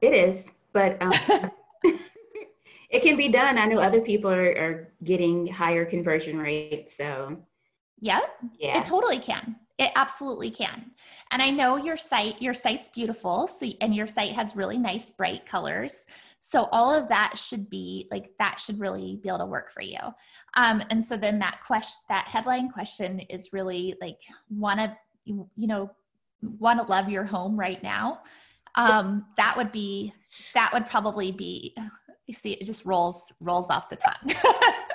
[0.00, 1.12] It is, but um,
[2.90, 3.58] it can be done.
[3.58, 6.96] I know other people are, are getting higher conversion rates.
[6.96, 7.38] So,
[8.00, 8.24] yep,
[8.58, 9.56] yeah, it totally can.
[9.78, 10.92] It absolutely can.
[11.32, 13.48] And I know your site, your site's beautiful.
[13.48, 16.04] So, and your site has really nice, bright colors.
[16.38, 19.82] So all of that should be like that should really be able to work for
[19.82, 19.98] you.
[20.54, 25.48] Um, and so then that question, that headline question is really like want to, you
[25.56, 25.90] know,
[26.58, 28.20] want to love your home right now.
[28.76, 30.12] Um, that would be,
[30.52, 31.74] that would probably be,
[32.26, 34.34] you see, it just rolls, rolls off the tongue.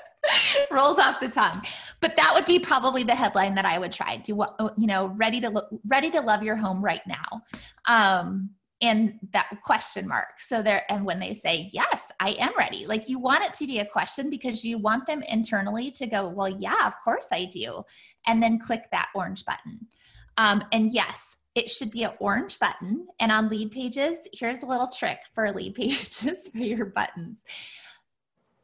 [0.71, 1.63] rolls off the tongue.
[1.99, 4.17] But that would be probably the headline that i would try.
[4.17, 7.43] Do what you know ready to lo- ready to love your home right now?
[7.87, 8.51] Um
[8.81, 10.39] and that question mark.
[10.39, 13.67] So there and when they say yes i am ready like you want it to
[13.67, 17.45] be a question because you want them internally to go well yeah of course i
[17.45, 17.83] do
[18.27, 19.87] and then click that orange button.
[20.37, 23.07] Um, and yes it should be an orange button.
[23.19, 27.39] And on Leadpages here's a little trick for lead pages for your buttons.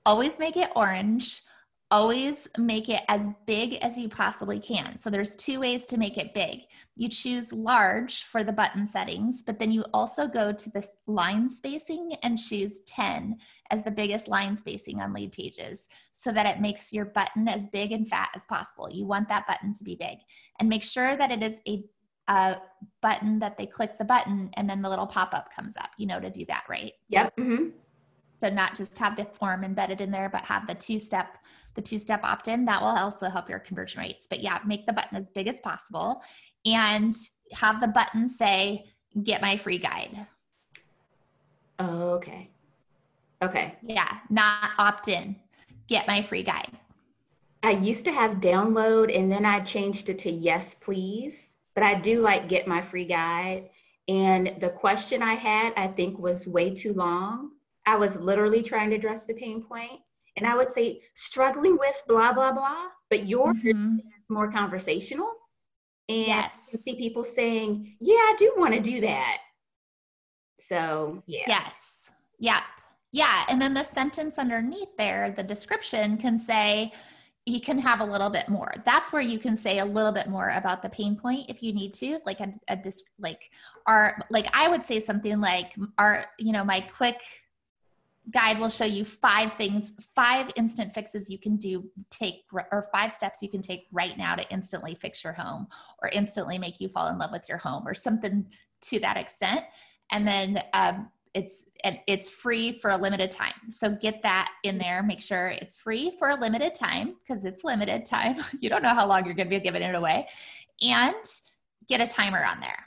[0.05, 1.41] Always make it orange
[1.95, 4.97] always make it as big as you possibly can.
[4.97, 6.63] So there's two ways to make it big.
[6.97, 11.49] You choose large for the button settings, but then you also go to the line
[11.49, 13.37] spacing and choose 10
[13.71, 17.93] as the biggest line spacing on Leadpages so that it makes your button as big
[17.93, 18.89] and fat as possible.
[18.91, 20.17] You want that button to be big
[20.59, 21.81] and make sure that it is a
[22.27, 22.57] a
[23.03, 26.19] button that they click the button and then the little pop-up comes up you know
[26.19, 27.67] to do that right yep mm-hmm.
[28.45, 31.37] So not just have the form embedded in there but have the two step
[31.73, 34.27] the two step opt in, that will also help your conversion rates.
[34.29, 36.21] But yeah, make the button as big as possible
[36.65, 37.13] and
[37.51, 38.85] have the button say,
[39.23, 40.25] get my free guide.
[41.79, 42.49] okay.
[43.41, 43.75] Okay.
[43.83, 45.35] Yeah, not opt in,
[45.87, 46.71] get my free guide.
[47.61, 51.55] I used to have download and then I changed it to yes, please.
[51.73, 53.69] But I do like get my free guide.
[54.07, 57.51] And the question I had, I think, was way too long.
[57.85, 60.01] I was literally trying to address the pain point
[60.37, 63.97] and I would say struggling with blah blah blah, but yours mm-hmm.
[63.97, 65.31] is more conversational.
[66.07, 66.69] And yes.
[66.71, 69.37] you see people saying, "Yeah, I do want to do that."
[70.59, 71.45] So yeah.
[71.47, 71.81] Yes.
[72.39, 72.63] Yep.
[73.11, 73.45] Yeah.
[73.47, 76.91] And then the sentence underneath there, the description can say,
[77.45, 78.73] you can have a little bit more.
[78.85, 81.73] That's where you can say a little bit more about the pain point if you
[81.73, 82.77] need to, like a, a
[83.19, 83.51] like
[83.85, 87.21] our like I would say something like our you know my quick
[88.31, 93.13] guide will show you five things, five instant fixes you can do, take, or five
[93.13, 95.67] steps you can take right now to instantly fix your home
[96.01, 98.45] or instantly make you fall in love with your home or something
[98.81, 99.61] to that extent.
[100.11, 103.53] And then um, it's and it's free for a limited time.
[103.69, 105.03] So get that in there.
[105.03, 108.37] Make sure it's free for a limited time because it's limited time.
[108.59, 110.27] you don't know how long you're going to be giving it away,
[110.81, 111.15] and
[111.87, 112.83] get a timer on there.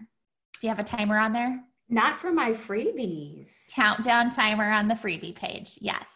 [0.60, 1.60] Do you have a timer on there?
[1.88, 3.50] Not for my freebies.
[3.70, 5.78] Countdown timer on the freebie page.
[5.80, 6.14] Yes.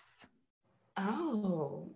[0.96, 1.88] Oh.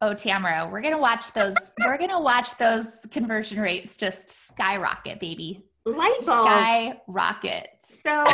[0.00, 1.54] Oh, Tamara, we're gonna watch those.
[1.84, 5.62] we're gonna watch those conversion rates just skyrocket, baby.
[5.84, 6.48] Light bulb.
[6.48, 7.68] Skyrocket.
[7.78, 8.24] So,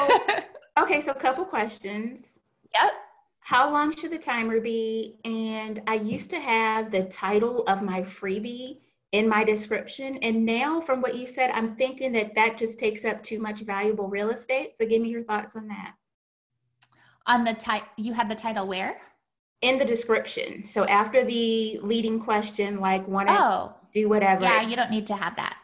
[0.78, 2.38] okay, so a couple questions.
[2.74, 2.92] Yep.
[3.40, 5.18] How long should the timer be?
[5.24, 8.78] And I used to have the title of my freebie
[9.12, 10.16] in my description.
[10.22, 13.60] And now, from what you said, I'm thinking that that just takes up too much
[13.60, 14.76] valuable real estate.
[14.76, 15.94] So, give me your thoughts on that.
[17.26, 19.00] On the title, you had the title where?
[19.60, 20.64] In the description.
[20.64, 24.42] So, after the leading question, like, want to oh, do whatever.
[24.42, 25.58] Yeah, you don't need to have that.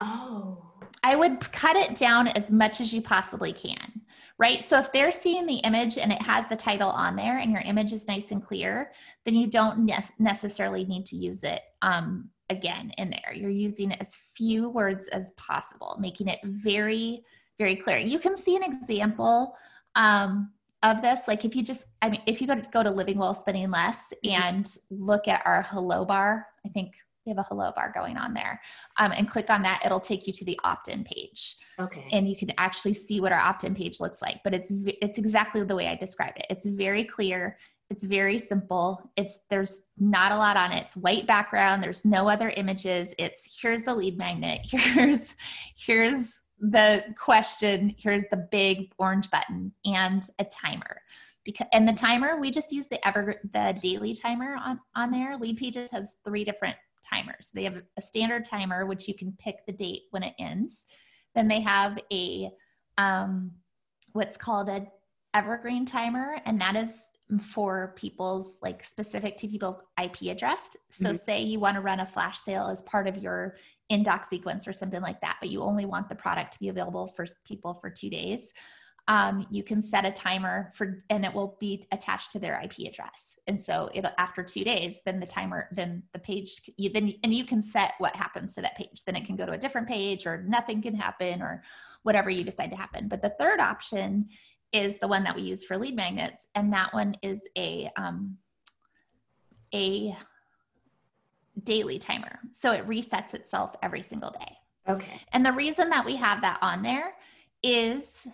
[0.00, 0.62] Oh.
[1.02, 4.02] I would cut it down as much as you possibly can,
[4.38, 4.62] right?
[4.62, 7.62] So if they're seeing the image and it has the title on there and your
[7.62, 8.92] image is nice and clear,
[9.24, 13.32] then you don't ne- necessarily need to use it um, again in there.
[13.34, 17.24] You're using as few words as possible, making it very,
[17.58, 17.98] very clear.
[17.98, 19.56] You can see an example
[19.94, 20.52] um,
[20.82, 21.20] of this.
[21.26, 23.70] Like if you just, I mean, if you go to, go to Living Well Spending
[23.70, 24.42] Less mm-hmm.
[24.42, 26.92] and look at our hello bar, I think
[27.26, 28.60] we have a hello bar going on there
[28.98, 32.36] um, and click on that it'll take you to the opt-in page okay and you
[32.36, 34.70] can actually see what our opt-in page looks like but it's
[35.02, 37.58] it's exactly the way i described it it's very clear
[37.88, 39.12] It's very simple.
[39.16, 40.82] It's there's not a lot on it.
[40.82, 41.82] It's white background.
[41.82, 43.14] There's no other images.
[43.16, 44.60] It's here's the lead magnet.
[44.64, 45.36] Here's
[45.76, 47.94] here's the question.
[47.96, 51.00] Here's the big orange button and a timer.
[51.44, 55.38] Because and the timer we just use the ever the daily timer on on there.
[55.38, 56.76] Leadpages has three different
[57.08, 57.50] timers.
[57.54, 60.84] They have a standard timer which you can pick the date when it ends.
[61.34, 62.50] Then they have a
[62.98, 63.52] um,
[64.12, 64.86] what's called a
[65.34, 66.92] evergreen timer, and that is
[67.40, 70.76] for people's like specific to people's IP address.
[70.90, 71.14] So, mm-hmm.
[71.14, 73.56] say you want to run a flash sale as part of your
[73.88, 77.12] in-doc sequence or something like that, but you only want the product to be available
[77.14, 78.52] for people for two days.
[79.08, 82.88] Um, you can set a timer for, and it will be attached to their IP
[82.88, 83.36] address.
[83.46, 87.32] And so, it'll after two days, then the timer, then the page, you, then and
[87.32, 89.04] you can set what happens to that page.
[89.06, 91.62] Then it can go to a different page, or nothing can happen, or
[92.02, 93.06] whatever you decide to happen.
[93.08, 94.28] But the third option
[94.72, 98.36] is the one that we use for lead magnets, and that one is a um,
[99.74, 100.16] a
[101.62, 102.38] daily timer.
[102.50, 104.56] So it resets itself every single day.
[104.88, 105.20] Okay.
[105.32, 107.14] And the reason that we have that on there
[107.62, 108.26] is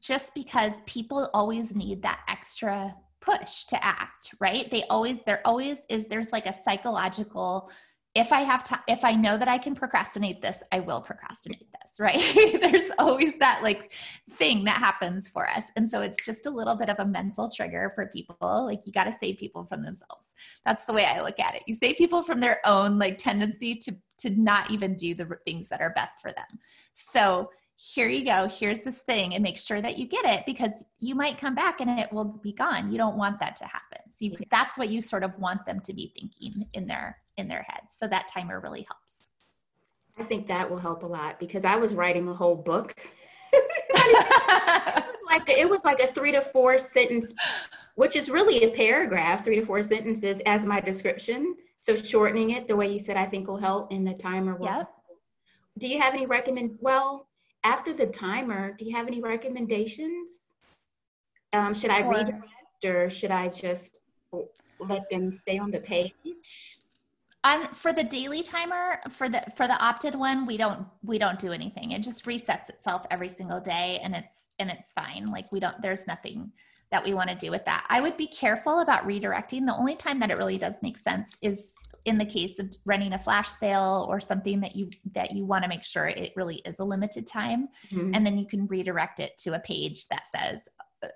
[0.00, 4.70] just because people always need that extra push to act, right?
[4.70, 7.70] They always, there always is, there's like a psychological
[8.14, 11.66] if I have time, if I know that I can procrastinate this, I will procrastinate
[11.72, 12.20] this, right?
[12.60, 13.92] There's always that like
[14.38, 15.64] thing that happens for us.
[15.76, 18.64] And so it's just a little bit of a mental trigger for people.
[18.64, 20.28] Like you got to save people from themselves.
[20.64, 21.62] That's the way I look at it.
[21.66, 25.68] You save people from their own like tendency to to not even do the things
[25.68, 26.46] that are best for them.
[26.94, 30.84] So here you go here's this thing and make sure that you get it because
[31.00, 32.90] you might come back and it will be gone.
[32.90, 33.98] You don't want that to happen.
[34.10, 34.46] So you, yeah.
[34.50, 37.96] that's what you sort of want them to be thinking in their in their heads.
[37.98, 39.28] So that timer really helps.
[40.16, 42.94] I think that will help a lot because i was writing a whole book.
[43.96, 47.32] It was like a, it was like a three to four sentence
[47.94, 51.54] which is really a paragraph three to four sentences as my description.
[51.80, 54.66] So shortening it the way you said i think will help in the timer will
[54.66, 54.90] yep.
[55.78, 57.28] do you have any recommend well
[57.64, 60.52] after the timer, do you have any recommendations?
[61.52, 64.00] Um, should I redirect or should I just
[64.78, 66.12] let them stay on the page?
[67.74, 71.52] For the daily timer, for the for the opted one, we don't we don't do
[71.52, 71.92] anything.
[71.92, 75.26] It just resets itself every single day, and it's and it's fine.
[75.26, 75.80] Like we don't.
[75.82, 76.50] There's nothing
[76.90, 77.84] that we want to do with that.
[77.88, 79.66] I would be careful about redirecting.
[79.66, 81.74] The only time that it really does make sense is
[82.04, 85.62] in the case of running a flash sale or something that you that you want
[85.62, 88.14] to make sure it really is a limited time mm-hmm.
[88.14, 90.68] and then you can redirect it to a page that says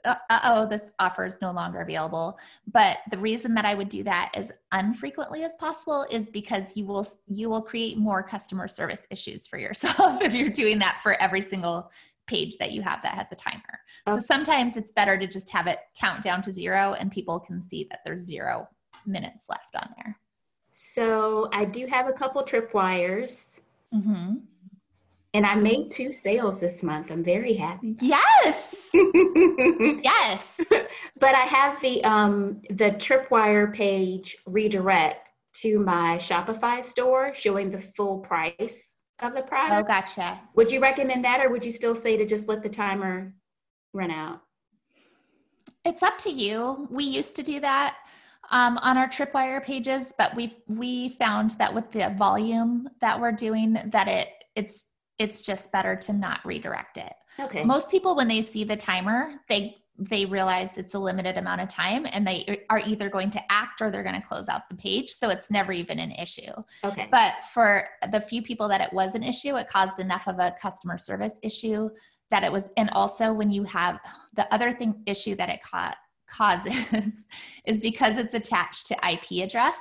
[0.05, 0.15] uh,
[0.45, 2.39] oh this offer is no longer available
[2.73, 6.85] but the reason that i would do that as unfrequently as possible is because you
[6.85, 11.21] will you will create more customer service issues for yourself if you're doing that for
[11.23, 11.91] every single
[12.27, 14.19] page that you have that has a timer okay.
[14.19, 17.63] so sometimes it's better to just have it count down to zero and people can
[17.63, 18.69] see that there's zero
[19.07, 20.19] minutes left on there
[20.81, 23.59] so I do have a couple tripwires.
[23.93, 24.37] Mm-hmm.
[25.35, 27.11] And I made two sales this month.
[27.11, 27.97] I'm very happy.
[28.01, 28.89] Yes.
[28.95, 30.61] yes.
[31.19, 35.31] But I have the um the tripwire page redirect
[35.63, 39.75] to my Shopify store showing the full price of the product.
[39.75, 40.41] Oh, gotcha.
[40.55, 43.35] Would you recommend that or would you still say to just let the timer
[43.93, 44.43] run out?
[45.85, 46.87] It's up to you.
[46.91, 47.97] We used to do that
[48.51, 53.33] um, on our tripwire pages but we've we found that with the volume that we're
[53.33, 54.87] doing that it it's
[55.19, 57.13] it's just better to not redirect it.
[57.41, 57.65] Okay.
[57.65, 61.69] Most people when they see the timer they they realize it's a limited amount of
[61.69, 64.77] time and they are either going to act or they're going to close out the
[64.77, 66.53] page so it's never even an issue.
[66.85, 67.09] Okay.
[67.11, 70.55] But for the few people that it was an issue it caused enough of a
[70.63, 71.89] customer service issue
[72.31, 73.99] that it was and also when you have
[74.35, 75.97] the other thing issue that it caught
[76.29, 77.25] causes
[77.65, 79.79] is because it's attached to IP address.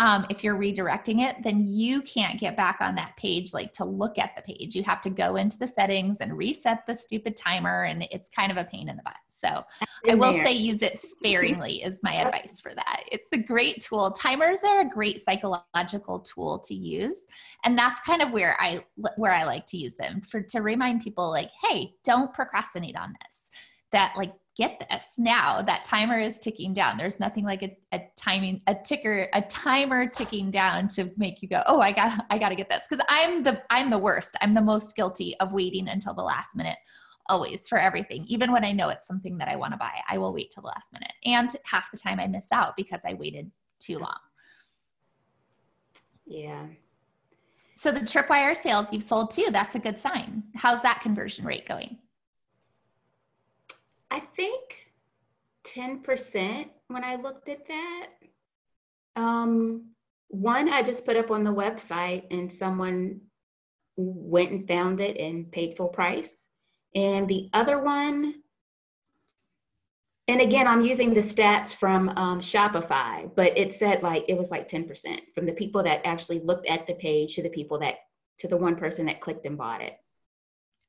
[0.00, 3.84] Um, if you're redirecting it, then you can't get back on that page like to
[3.84, 4.76] look at the page.
[4.76, 8.52] You have to go into the settings and reset the stupid timer, and it's kind
[8.52, 9.16] of a pain in the butt.
[9.26, 9.64] So
[10.08, 13.02] I will say use it sparingly is my advice for that.
[13.10, 14.12] It's a great tool.
[14.12, 17.24] Timers are a great psychological tool to use,
[17.64, 18.84] and that's kind of where I
[19.16, 23.16] where I like to use them for to remind people like, hey, don't procrastinate on
[23.20, 23.50] this.
[23.90, 25.14] That like get this.
[25.16, 26.98] Now that timer is ticking down.
[26.98, 31.48] There's nothing like a, a timing a ticker a timer ticking down to make you
[31.48, 32.82] go oh i got i got to get this.
[32.88, 34.36] Because i'm the i'm the worst.
[34.42, 36.76] I'm the most guilty of waiting until the last minute
[37.28, 38.24] always for everything.
[38.26, 40.62] Even when i know it's something that i want to buy i will wait till
[40.62, 41.12] the last minute.
[41.24, 44.18] And half the time i miss out because i waited too long.
[46.26, 46.66] Yeah.
[47.76, 50.42] So the tripwire sales you've sold too that's a good sign.
[50.56, 51.98] How's that conversion rate going
[54.10, 54.88] I think
[55.66, 58.06] 10% when I looked at that.
[59.16, 59.90] Um,
[60.28, 63.20] one I just put up on the website and someone
[63.96, 66.36] went and found it and paid full price.
[66.94, 68.34] And the other one,
[70.28, 74.50] and again, I'm using the stats from um, Shopify, but it said like it was
[74.50, 77.96] like 10% from the people that actually looked at the page to the people that
[78.38, 79.94] to the one person that clicked and bought it.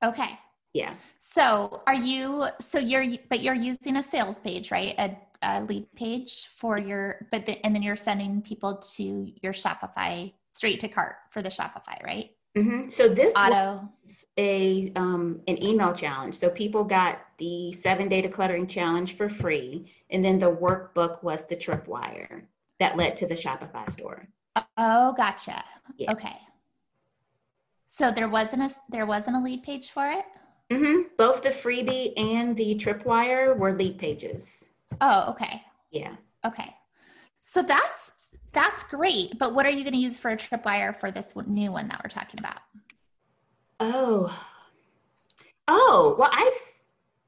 [0.03, 0.37] Okay.
[0.73, 0.93] Yeah.
[1.19, 4.95] So are you, so you're, but you're using a sales page, right?
[4.97, 9.53] A, a lead page for your, but the, and then you're sending people to your
[9.53, 12.31] Shopify straight to cart for the Shopify, right?
[12.57, 12.89] Mm-hmm.
[12.89, 13.81] So this Auto.
[14.03, 16.35] was a um, an email challenge.
[16.35, 21.45] So people got the seven day decluttering challenge for free, and then the workbook was
[21.45, 22.41] the tripwire
[22.79, 24.27] that led to the Shopify store.
[24.77, 25.63] Oh, gotcha.
[25.97, 26.11] Yeah.
[26.11, 26.35] Okay.
[27.85, 30.25] So there wasn't a there wasn't a lead page for it.
[30.71, 31.07] Mm-hmm.
[31.17, 34.65] Both the freebie and the tripwire were lead pages.
[35.01, 35.63] Oh, okay.
[35.91, 36.15] Yeah.
[36.45, 36.75] Okay.
[37.41, 38.11] So that's
[38.51, 39.37] that's great.
[39.39, 41.87] But what are you going to use for a tripwire for this one, new one
[41.87, 42.59] that we're talking about?
[43.79, 44.35] Oh.
[45.67, 46.51] Oh, well, I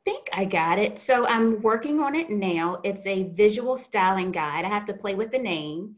[0.03, 0.97] think I got it.
[0.97, 2.79] So I'm working on it now.
[2.83, 4.65] It's a visual styling guide.
[4.65, 5.95] I have to play with the name,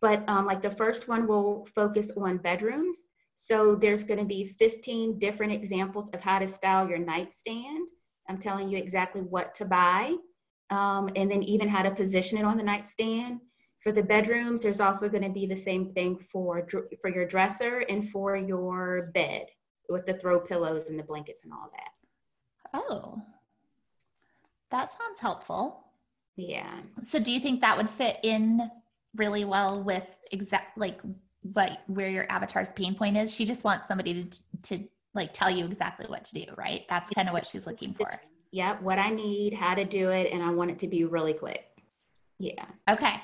[0.00, 2.98] but um, like the first one will focus on bedrooms.
[3.36, 7.88] So there's going to be 15 different examples of how to style your nightstand.
[8.28, 10.14] I'm telling you exactly what to buy,
[10.70, 13.40] um, and then even how to position it on the nightstand.
[13.80, 16.66] For the bedrooms, there's also going to be the same thing for
[17.00, 19.46] for your dresser and for your bed
[19.88, 21.90] with the throw pillows and the blankets and all that.
[22.74, 23.22] Oh,
[24.70, 25.84] that sounds helpful.
[26.36, 26.72] Yeah.
[27.02, 28.70] So do you think that would fit in
[29.14, 31.00] really well with exact like
[31.52, 33.34] what where your avatar's pain point is?
[33.34, 34.84] She just wants somebody to to
[35.14, 36.82] like tell you exactly what to do, right?
[36.88, 38.10] That's kind of what she's looking for.
[38.52, 41.34] Yep, what I need, how to do it, and I want it to be really
[41.34, 41.64] quick.
[42.38, 42.64] Yeah.
[42.88, 43.14] Okay.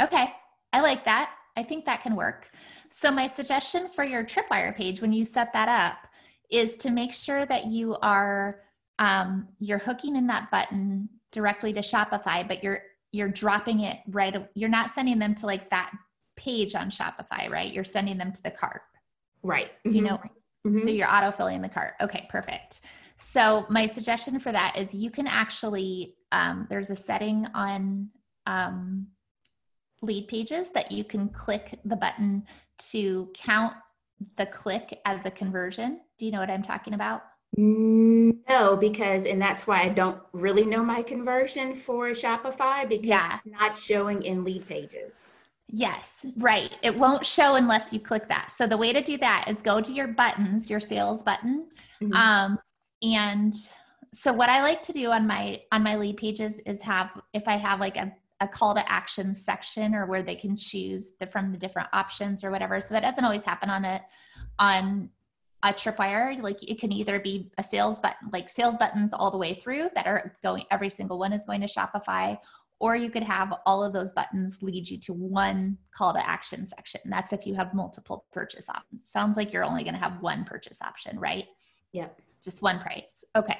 [0.00, 0.32] Okay.
[0.72, 1.30] I like that.
[1.56, 2.48] I think that can work.
[2.90, 6.08] So my suggestion for your tripwire page when you set that up
[6.50, 8.60] is to make sure that you are
[8.98, 12.82] um, you're hooking in that button directly to Shopify, but you're
[13.12, 14.48] you're dropping it right.
[14.54, 15.92] You're not sending them to like that
[16.36, 17.72] page on Shopify, right?
[17.72, 18.82] You're sending them to the cart.
[19.42, 19.70] Right.
[19.84, 20.20] You know,
[20.66, 20.78] mm-hmm.
[20.78, 21.94] so you're autofilling the cart.
[22.00, 22.80] Okay, perfect.
[23.16, 28.10] So my suggestion for that is you can actually um, there's a setting on
[28.46, 29.06] um,
[30.04, 32.44] Leadpages that you can click the button
[32.90, 33.74] to count
[34.36, 36.00] the click as a conversion.
[36.18, 37.22] Do you know what I'm talking about?
[37.56, 43.38] No, because, and that's why I don't really know my conversion for Shopify because yeah.
[43.44, 45.28] it's not showing in Leadpages.
[45.68, 46.74] Yes, right.
[46.82, 48.52] It won't show unless you click that.
[48.56, 51.68] So the way to do that is go to your buttons, your sales button.
[52.00, 52.12] Mm-hmm.
[52.12, 52.58] Um,
[53.02, 53.52] and
[54.14, 57.48] so what I like to do on my on my lead pages is have if
[57.48, 61.26] I have like a a call to action section or where they can choose the,
[61.26, 62.80] from the different options or whatever.
[62.80, 64.02] So that doesn't always happen on a
[64.58, 65.10] on
[65.62, 66.40] a tripwire.
[66.40, 69.88] Like it can either be a sales button, like sales buttons all the way through
[69.94, 70.64] that are going.
[70.70, 72.38] Every single one is going to Shopify,
[72.78, 76.66] or you could have all of those buttons lead you to one call to action
[76.66, 77.00] section.
[77.06, 79.08] That's if you have multiple purchase options.
[79.10, 81.44] Sounds like you're only going to have one purchase option, right?
[81.92, 83.24] Yep just one price.
[83.34, 83.58] Okay.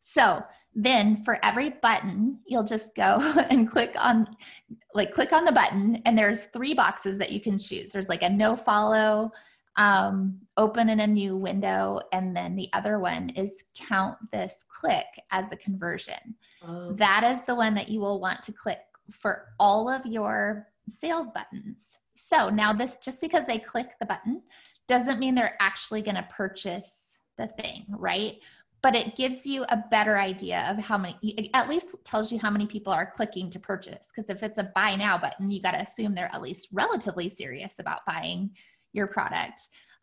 [0.00, 0.42] So
[0.74, 3.18] then for every button, you'll just go
[3.50, 4.26] and click on
[4.94, 7.92] like click on the button and there's three boxes that you can choose.
[7.92, 9.30] There's like a no follow,
[9.78, 15.06] um, open in a new window, and then the other one is count this click
[15.30, 16.34] as a conversion.
[16.62, 16.92] Oh.
[16.94, 18.80] That is the one that you will want to click
[19.12, 21.98] for all of your sales buttons.
[22.16, 24.42] So now this just because they click the button
[24.88, 27.00] doesn't mean they're actually going to purchase
[27.36, 28.34] the thing, right?
[28.82, 32.50] But it gives you a better idea of how many, at least tells you how
[32.50, 34.08] many people are clicking to purchase.
[34.14, 37.28] Because if it's a buy now button, you got to assume they're at least relatively
[37.28, 38.50] serious about buying
[38.98, 39.60] your product.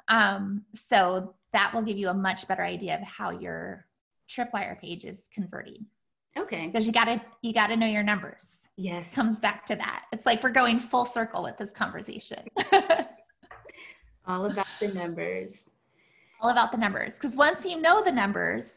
[0.07, 3.85] Um, so that will give you a much better idea of how your
[4.29, 5.85] tripwire page is converting.
[6.37, 6.67] Okay.
[6.67, 8.55] Because you gotta you gotta know your numbers.
[8.77, 9.13] Yes.
[9.13, 10.05] Comes back to that.
[10.11, 12.45] It's like we're going full circle with this conversation.
[14.27, 15.59] All about the numbers
[16.41, 18.75] all about the numbers because once you know the numbers,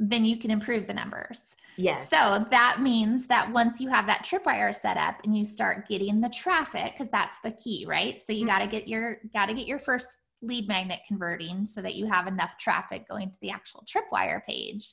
[0.00, 1.44] then you can improve the numbers.
[1.76, 2.08] Yes.
[2.08, 6.20] So that means that once you have that tripwire set up and you start getting
[6.20, 8.18] the traffic, because that's the key, right?
[8.18, 8.48] So you mm-hmm.
[8.48, 10.08] got to get your got to get your first
[10.42, 14.92] lead magnet converting so that you have enough traffic going to the actual tripwire page,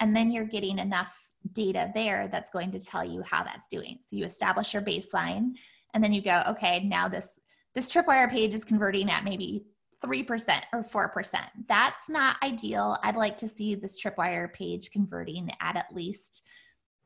[0.00, 1.12] and then you're getting enough
[1.52, 3.98] data there that's going to tell you how that's doing.
[4.04, 5.52] So you establish your baseline,
[5.94, 7.38] and then you go, okay, now this
[7.76, 9.66] this tripwire page is converting at maybe
[10.04, 11.40] 3% or 4%.
[11.68, 12.98] That's not ideal.
[13.02, 16.44] I'd like to see this tripwire page converting at at least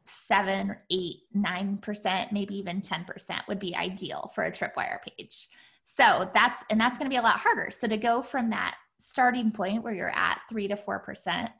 [0.04, 3.06] seven, eight, nine percent, maybe even 10%
[3.48, 5.48] would be ideal for a tripwire page.
[5.84, 7.70] So that's and that's going to be a lot harder.
[7.70, 11.50] So to go from that starting point where you're at three to four percent,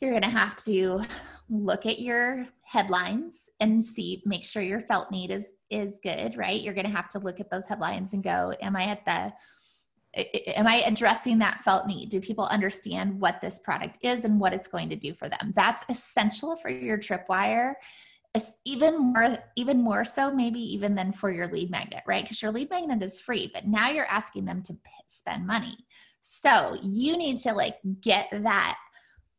[0.00, 1.02] you're going to have to
[1.48, 6.60] look at your headlines and see, make sure your felt need is is good, right?
[6.60, 9.32] You're going to have to look at those headlines and go, am I at the
[10.14, 12.08] am I addressing that felt need?
[12.08, 15.52] Do people understand what this product is and what it's going to do for them?
[15.54, 17.74] That's essential for your tripwire
[18.64, 22.50] even more even more so maybe even than for your lead magnet right because your
[22.50, 24.76] lead magnet is free but now you're asking them to
[25.08, 25.76] spend money
[26.20, 28.76] so you need to like get that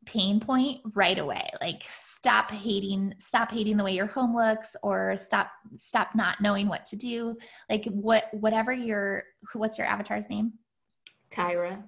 [0.05, 1.49] pain point right away.
[1.61, 6.67] Like stop hating stop hating the way your home looks or stop stop not knowing
[6.67, 7.37] what to do.
[7.69, 9.23] Like what whatever your
[9.53, 10.53] what's your avatar's name?
[11.31, 11.83] Tyra.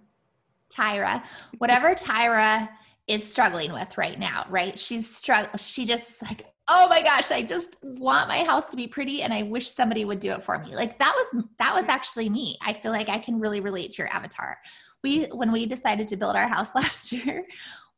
[0.71, 1.23] Tyra.
[1.57, 2.69] Whatever tyra
[3.07, 4.77] is struggling with right now right?
[4.77, 8.87] She's struggle she just like oh my gosh i just want my house to be
[8.87, 10.75] pretty and i wish somebody would do it for me.
[10.75, 12.57] Like that was that was actually me.
[12.65, 14.57] I feel like i can really relate to your avatar.
[15.03, 17.45] We when we decided to build our house last year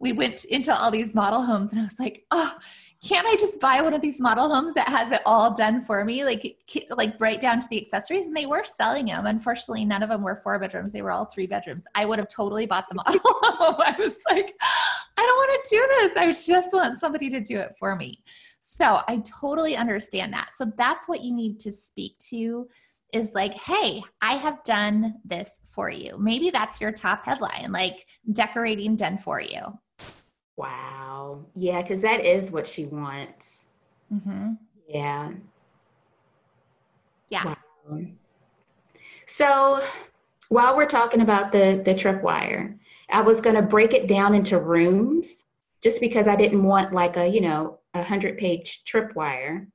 [0.03, 2.55] we went into all these model homes and i was like oh
[3.03, 6.05] can't i just buy one of these model homes that has it all done for
[6.05, 6.23] me?
[6.23, 6.57] Like
[6.89, 8.27] like right down to the accessories?
[8.27, 10.93] And they were selling them unfortunately none of them were four bedrooms.
[10.93, 11.83] They were all three bedrooms.
[11.95, 13.75] I would have totally bought the model home.
[13.79, 14.53] I was like
[15.17, 16.17] i don't want to do this.
[16.17, 18.23] I just want somebody to do it for me.
[18.61, 20.51] So I totally understand that.
[20.57, 22.69] So that's what you need to speak to
[23.11, 26.17] is like, hey, I have done this for you.
[26.17, 29.61] Maybe that's your top headline, like decorating done for you.
[30.55, 31.45] Wow.
[31.53, 33.65] Yeah, because that is what she wants.
[34.13, 34.53] Mm-hmm.
[34.87, 35.31] Yeah.
[37.29, 37.55] Yeah.
[37.89, 38.01] Wow.
[39.25, 39.81] So
[40.49, 42.77] while we're talking about the the tripwire,
[43.09, 45.45] I was going to break it down into rooms
[45.81, 49.67] just because I didn't want like a, you know, a hundred page tripwire.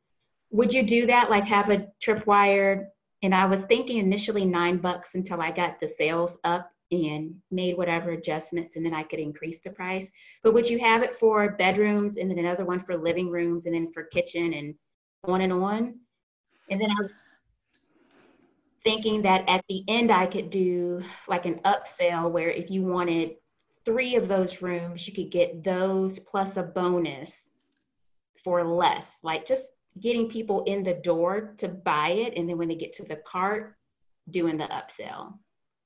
[0.50, 1.30] Would you do that?
[1.30, 2.86] Like have a tripwire?
[3.22, 7.76] And I was thinking initially nine bucks until I got the sales up and made
[7.76, 10.10] whatever adjustments and then I could increase the price.
[10.42, 13.74] But would you have it for bedrooms and then another one for living rooms and
[13.74, 14.74] then for kitchen and
[15.24, 15.98] on and on?
[16.70, 17.14] And then I was
[18.84, 23.36] thinking that at the end I could do like an upsell where if you wanted
[23.84, 27.48] three of those rooms, you could get those plus a bonus
[28.44, 29.66] for less, like just
[30.00, 32.34] getting people in the door to buy it.
[32.36, 33.74] And then when they get to the cart,
[34.30, 35.34] doing the upsell.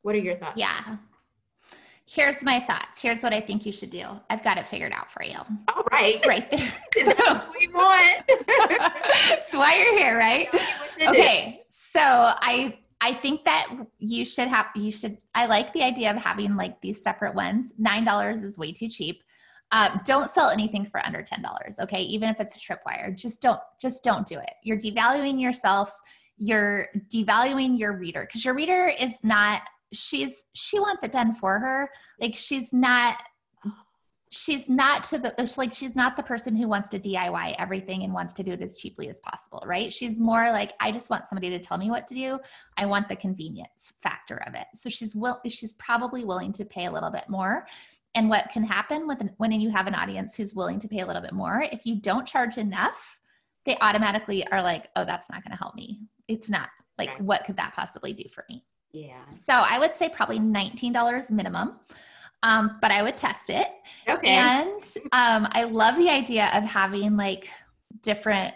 [0.03, 0.57] What are your thoughts?
[0.57, 0.97] Yeah.
[2.05, 3.01] Here's my thoughts.
[3.01, 4.05] Here's what I think you should do.
[4.29, 5.39] I've got it figured out for you.
[5.75, 6.17] All right.
[6.17, 6.73] It's right there.
[7.17, 8.23] That's we want.
[8.47, 10.49] That's why you're here, right?
[11.01, 11.63] Okay.
[11.71, 16.17] So I I think that you should have you should I like the idea of
[16.17, 17.73] having like these separate ones.
[17.79, 19.23] Nine dollars is way too cheap.
[19.71, 23.59] Uh, don't sell anything for under $10 okay even if it's a tripwire just don't
[23.81, 25.91] just don't do it you're devaluing yourself
[26.37, 31.59] you're devaluing your reader because your reader is not she's she wants it done for
[31.59, 31.91] her
[32.21, 33.23] like she's not
[34.31, 38.15] she's not to the like she's not the person who wants to DIY everything and
[38.15, 39.93] wants to do it as cheaply as possible, right?
[39.93, 42.39] She's more like I just want somebody to tell me what to do.
[42.79, 44.67] I want the convenience factor of it.
[44.75, 47.67] So she's will she's probably willing to pay a little bit more
[48.15, 51.01] and what can happen with an, when you have an audience who's willing to pay
[51.01, 53.19] a little bit more, if you don't charge enough,
[53.65, 56.01] they automatically are like, oh, that's not going to help me.
[56.29, 56.69] It's not.
[56.99, 58.65] Like, what could that possibly do for me?
[58.93, 59.23] Yeah.
[59.35, 61.77] So I would say probably $19 minimum.
[62.45, 63.69] Um, but I would test it.
[64.09, 64.33] Okay.
[64.33, 64.81] And
[65.13, 67.49] um, I love the idea of having like
[68.03, 68.55] different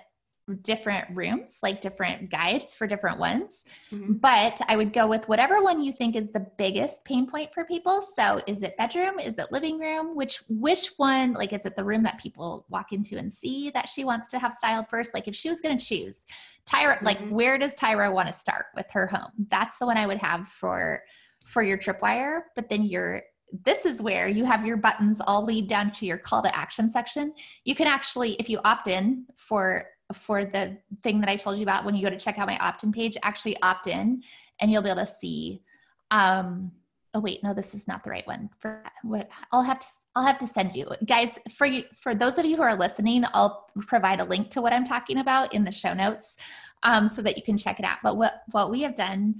[0.62, 3.64] different rooms, like different guides for different ones.
[3.90, 4.14] Mm-hmm.
[4.14, 7.64] But I would go with whatever one you think is the biggest pain point for
[7.64, 8.00] people.
[8.00, 9.18] So is it bedroom?
[9.18, 10.14] Is it living room?
[10.14, 13.88] Which which one, like is it the room that people walk into and see that
[13.88, 15.14] she wants to have styled first?
[15.14, 16.24] Like if she was gonna choose
[16.64, 17.06] Tyra, mm-hmm.
[17.06, 19.30] like where does Tyra want to start with her home?
[19.50, 21.02] That's the one I would have for
[21.44, 23.22] for your tripwire, but then your
[23.64, 26.90] this is where you have your buttons all lead down to your call to action
[26.90, 27.32] section.
[27.64, 31.62] You can actually, if you opt in for for the thing that I told you
[31.62, 34.22] about when you go to check out my opt-in page, actually opt in
[34.60, 35.62] and you'll be able to see
[36.10, 36.72] um
[37.16, 38.50] oh wait, no, this is not the right one.
[38.58, 40.88] For what I'll have to I'll have to send you.
[41.06, 44.62] Guys, for you for those of you who are listening, I'll provide a link to
[44.62, 46.36] what I'm talking about in the show notes
[46.82, 47.98] um, so that you can check it out.
[48.02, 49.36] But what what we have done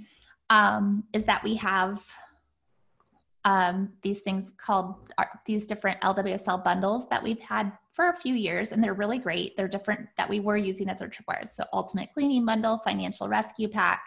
[0.49, 2.03] um, is that we have
[3.45, 8.35] um, these things called uh, these different LWSL bundles that we've had for a few
[8.35, 9.57] years, and they're really great.
[9.57, 11.47] They're different that we were using as our tripwires.
[11.47, 14.03] So, Ultimate Cleaning Bundle, Financial Rescue Pack.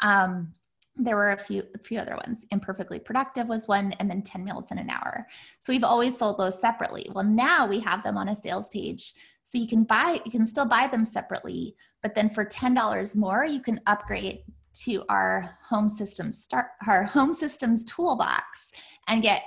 [0.00, 0.54] Um,
[0.94, 2.46] there were a few a few other ones.
[2.52, 5.26] Imperfectly Productive was one, and then 10 meals in an hour.
[5.58, 7.10] So we've always sold those separately.
[7.12, 9.12] Well, now we have them on a sales page
[9.42, 13.44] So you can buy, you can still buy them separately, but then for $10 more,
[13.44, 14.44] you can upgrade
[14.84, 18.70] to our home systems start our home systems toolbox
[19.08, 19.42] and get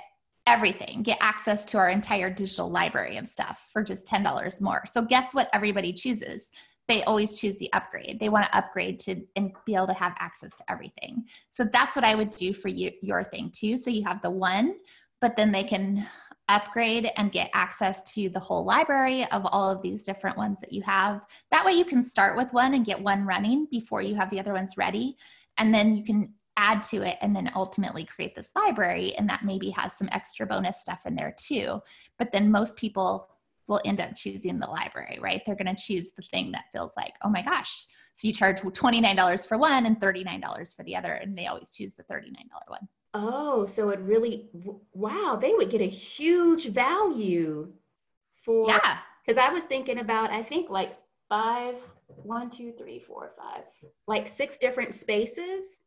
[0.46, 4.84] everything, get access to our entire digital library of stuff for just $10 more.
[4.86, 6.50] So guess what everybody chooses?
[6.88, 8.18] They always choose the upgrade.
[8.18, 11.24] They want to upgrade to and be able to have access to everything.
[11.50, 13.76] So that's what I would do for you, your thing too.
[13.76, 14.74] So you have the one,
[15.20, 16.06] but then they can
[16.48, 20.72] upgrade and get access to the whole library of all of these different ones that
[20.72, 21.20] you have.
[21.52, 24.40] That way you can start with one and get one running before you have the
[24.40, 25.16] other ones ready.
[25.58, 29.44] And then you can add to it and then ultimately create this library and that
[29.44, 31.80] maybe has some extra bonus stuff in there too.
[32.18, 33.28] But then most people
[33.66, 35.42] will end up choosing the library right?
[35.46, 38.60] They're going to choose the thing that feels like oh my gosh so you charge
[38.60, 42.32] $29 for one and $39 for the other and they always choose the $39
[42.66, 42.88] one.
[43.14, 44.48] Oh so it really
[44.92, 47.72] wow they would get a huge value
[48.44, 48.98] for yeah.
[49.24, 50.96] because i was thinking about i think like
[51.28, 51.74] five
[52.06, 53.64] one two three four five
[54.06, 55.79] like six different spaces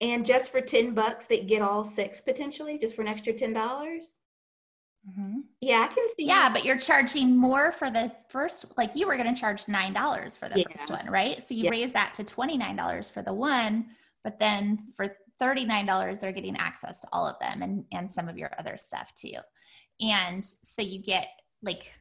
[0.00, 3.52] and just for 10 bucks, they get all six potentially, just for an extra 10.
[3.52, 4.20] dollars
[5.08, 5.40] mm-hmm.
[5.60, 6.26] Yeah, I can see.
[6.26, 10.38] Yeah, but you're charging more for the first, like you were going to charge $9
[10.38, 10.64] for the yeah.
[10.70, 11.42] first one, right?
[11.42, 11.70] So you yeah.
[11.70, 13.86] raise that to $29 for the one,
[14.24, 18.38] but then for $39, they're getting access to all of them and, and some of
[18.38, 19.36] your other stuff too.
[20.00, 21.28] And so you get
[21.62, 21.92] like,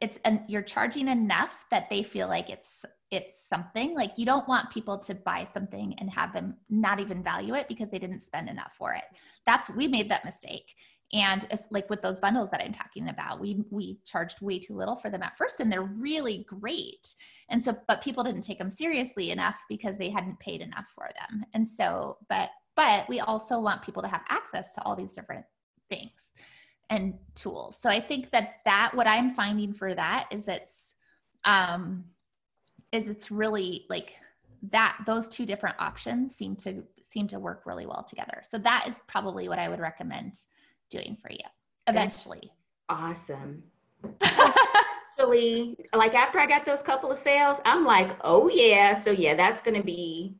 [0.00, 4.48] it's, and you're charging enough that they feel like it's it's something like you don't
[4.48, 8.22] want people to buy something and have them not even value it because they didn't
[8.22, 9.04] spend enough for it.
[9.46, 10.74] That's we made that mistake.
[11.14, 14.74] And it's like with those bundles that i'm talking about we we charged way too
[14.74, 17.14] little for them at first and they're really great.
[17.48, 21.08] And so but people didn't take them seriously enough because they hadn't paid enough for
[21.18, 21.44] them.
[21.54, 25.46] And so but but we also want people to have access to all these different
[25.88, 26.32] things
[26.90, 27.78] and tools.
[27.80, 30.94] So i think that that what i'm finding for that is it's
[31.44, 32.04] um
[32.92, 34.16] is it's really like
[34.70, 38.42] that those two different options seem to seem to work really well together.
[38.48, 40.38] So that is probably what I would recommend
[40.90, 41.44] doing for you
[41.86, 42.52] eventually.
[42.88, 43.62] That's awesome.
[44.22, 48.94] Actually, like after I got those couple of sales, I'm like, oh yeah.
[48.94, 50.36] So yeah, that's gonna be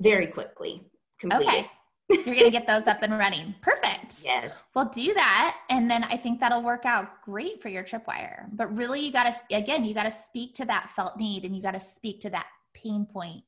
[0.00, 0.84] very quickly
[1.18, 1.48] completed.
[1.48, 1.70] Okay.
[2.12, 3.54] You're going to get those up and running.
[3.62, 4.22] Perfect.
[4.24, 4.52] Yes.
[4.74, 5.56] Well, do that.
[5.70, 8.46] And then I think that'll work out great for your tripwire.
[8.52, 11.56] But really, you got to, again, you got to speak to that felt need and
[11.56, 13.42] you got to speak to that pain point.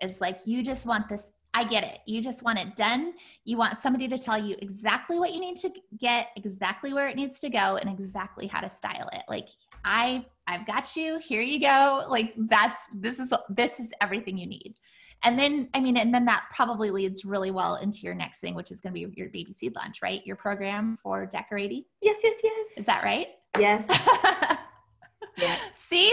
[0.00, 1.30] Is like, you just want this.
[1.52, 1.98] I get it.
[2.06, 3.14] You just want it done.
[3.44, 7.16] You want somebody to tell you exactly what you need to get, exactly where it
[7.16, 9.24] needs to go, and exactly how to style it.
[9.28, 9.48] Like,
[9.84, 11.18] I, I've got you.
[11.18, 12.04] Here you go.
[12.08, 14.76] Like, that's, this is, this is everything you need.
[15.22, 18.54] And then, I mean, and then that probably leads really well into your next thing,
[18.54, 20.26] which is going to be your baby seed lunch, right?
[20.26, 21.84] Your program for decorating.
[22.00, 22.66] Yes, yes, yes.
[22.76, 23.28] Is that right?
[23.58, 23.84] Yes.
[25.36, 25.60] yes.
[25.74, 26.08] See,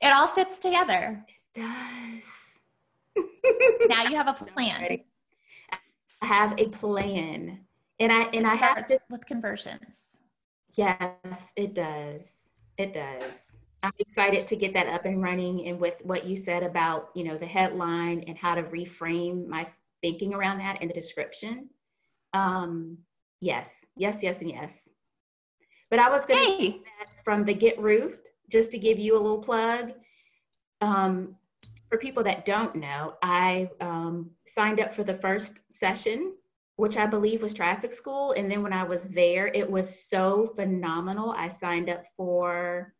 [0.00, 1.22] it all fits together.
[1.54, 2.22] It does.
[3.88, 5.00] now you have a plan.
[6.22, 7.60] I have a plan,
[7.98, 9.98] and I and it I have to, with conversions.
[10.74, 12.26] Yes, it does.
[12.78, 13.55] It does.
[13.82, 15.66] I'm excited to get that up and running.
[15.68, 19.66] And with what you said about, you know, the headline and how to reframe my
[20.02, 21.68] thinking around that in the description.
[22.32, 22.98] Um,
[23.40, 24.88] yes, yes, yes, and yes.
[25.90, 26.74] But I was going to
[27.24, 29.92] from the Get Ruthed, just to give you a little plug.
[30.80, 31.36] Um,
[31.88, 36.34] for people that don't know, I um, signed up for the first session,
[36.76, 38.32] which I believe was traffic school.
[38.32, 41.30] And then when I was there, it was so phenomenal.
[41.30, 42.92] I signed up for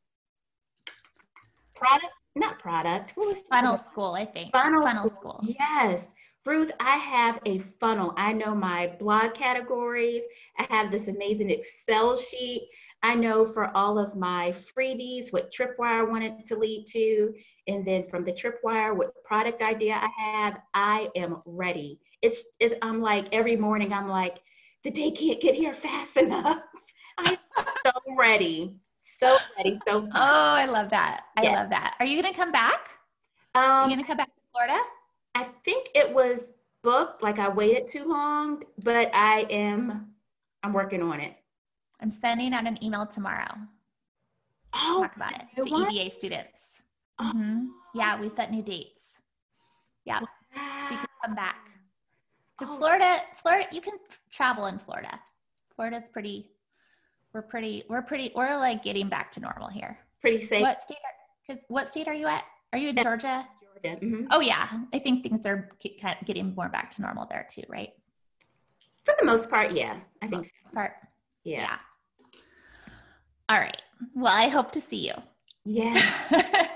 [1.77, 3.12] product, not product.
[3.16, 4.14] What was funnel school?
[4.14, 5.41] I think funnel, funnel school.
[5.41, 5.55] school.
[5.59, 6.09] Yes.
[6.45, 8.14] Ruth, I have a funnel.
[8.16, 10.22] I know my blog categories.
[10.59, 12.68] I have this amazing Excel sheet.
[13.03, 17.35] I know for all of my freebies what Tripwire wanted to lead to.
[17.66, 21.99] And then from the Tripwire, what product idea I have, I am ready.
[22.22, 24.39] It's, it's I'm like every morning, I'm like,
[24.85, 26.61] the day can't get here fast enough.
[27.18, 27.37] I'm
[27.85, 28.77] so ready
[29.19, 29.75] so ready.
[29.87, 31.25] So oh, I love that.
[31.37, 31.61] I yeah.
[31.61, 31.95] love that.
[32.01, 32.91] Are you going to come back?
[33.55, 34.79] Um, Are you going to come back to Florida?
[35.35, 36.51] I think it was
[36.83, 37.23] booked.
[37.23, 40.12] Like I waited too long, but I am.
[40.62, 41.37] I'm working on it.
[42.01, 43.55] I'm sending out an email tomorrow.
[44.75, 45.89] Oh, talk about it to what?
[45.89, 46.83] EBA students.
[47.19, 47.33] Oh.
[47.35, 47.67] Mm-hmm.
[47.95, 49.05] Yeah, we set new dates.
[50.05, 50.87] Yeah, wow.
[50.89, 51.69] so you can come back.
[52.59, 52.79] Because oh.
[52.79, 53.95] Florida, Florida, you can
[54.31, 55.19] travel in Florida.
[55.75, 56.51] Florida's pretty
[57.37, 60.97] we're pretty we're pretty we're like getting back to normal here pretty safe what state
[61.47, 64.24] because what state are you at are you in georgia georgia mm-hmm.
[64.30, 65.68] oh yeah i think things are
[66.01, 67.91] kind of getting more back to normal there too right
[69.05, 70.53] for the most part yeah i think so.
[70.72, 70.95] part
[71.45, 71.61] yeah.
[71.61, 71.76] yeah
[73.51, 73.82] all right
[74.14, 75.12] well i hope to see you
[75.66, 76.01] Yeah.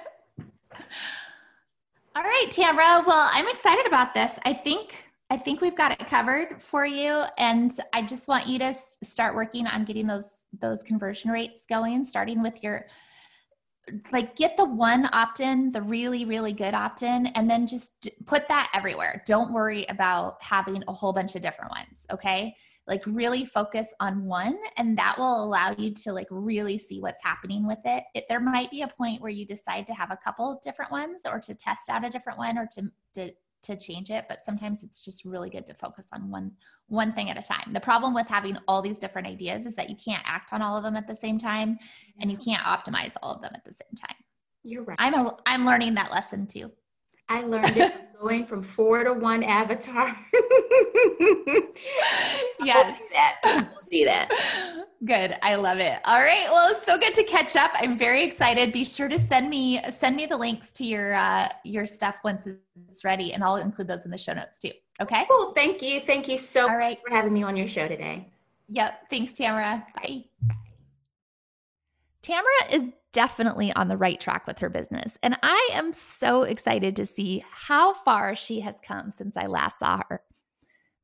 [2.16, 3.04] All right, Tamara.
[3.06, 4.32] Well, I'm excited about this.
[4.44, 8.58] I think I think we've got it covered for you, and I just want you
[8.58, 12.86] to start working on getting those those conversion rates going, starting with your
[14.12, 18.70] like get the one opt-in the really really good opt-in and then just put that
[18.72, 22.54] everywhere don't worry about having a whole bunch of different ones okay
[22.86, 27.22] like really focus on one and that will allow you to like really see what's
[27.22, 28.04] happening with it.
[28.14, 31.22] it there might be a point where you decide to have a couple different ones
[31.24, 32.82] or to test out a different one or to,
[33.14, 36.52] to to change it but sometimes it's just really good to focus on one
[36.90, 37.72] one thing at a time.
[37.72, 40.76] The problem with having all these different ideas is that you can't act on all
[40.76, 41.78] of them at the same time
[42.20, 44.16] and you can't optimize all of them at the same time.
[44.62, 44.96] You're right.
[44.98, 46.70] I'm a, i'm learning that lesson too.
[47.28, 50.06] I learned it going from four to one avatar.
[52.62, 52.98] yes.
[53.00, 53.68] We'll that.
[53.90, 54.28] Do that.
[55.04, 55.36] Good.
[55.42, 55.98] I love it.
[56.04, 56.46] All right.
[56.50, 57.70] Well, it's so good to catch up.
[57.74, 58.72] I'm very excited.
[58.72, 62.46] Be sure to send me send me the links to your uh, your stuff once
[62.90, 64.72] it's ready, and I'll include those in the show notes too.
[65.00, 65.24] Okay.
[65.30, 65.52] Cool.
[65.54, 66.00] Thank you.
[66.00, 66.98] Thank you so All right.
[66.98, 68.28] much for having me on your show today.
[68.68, 69.08] Yep.
[69.10, 69.86] Thanks, Tamara.
[69.96, 70.24] Bye.
[72.22, 75.18] Tamara is definitely on the right track with her business.
[75.22, 79.78] And I am so excited to see how far she has come since I last
[79.78, 80.22] saw her.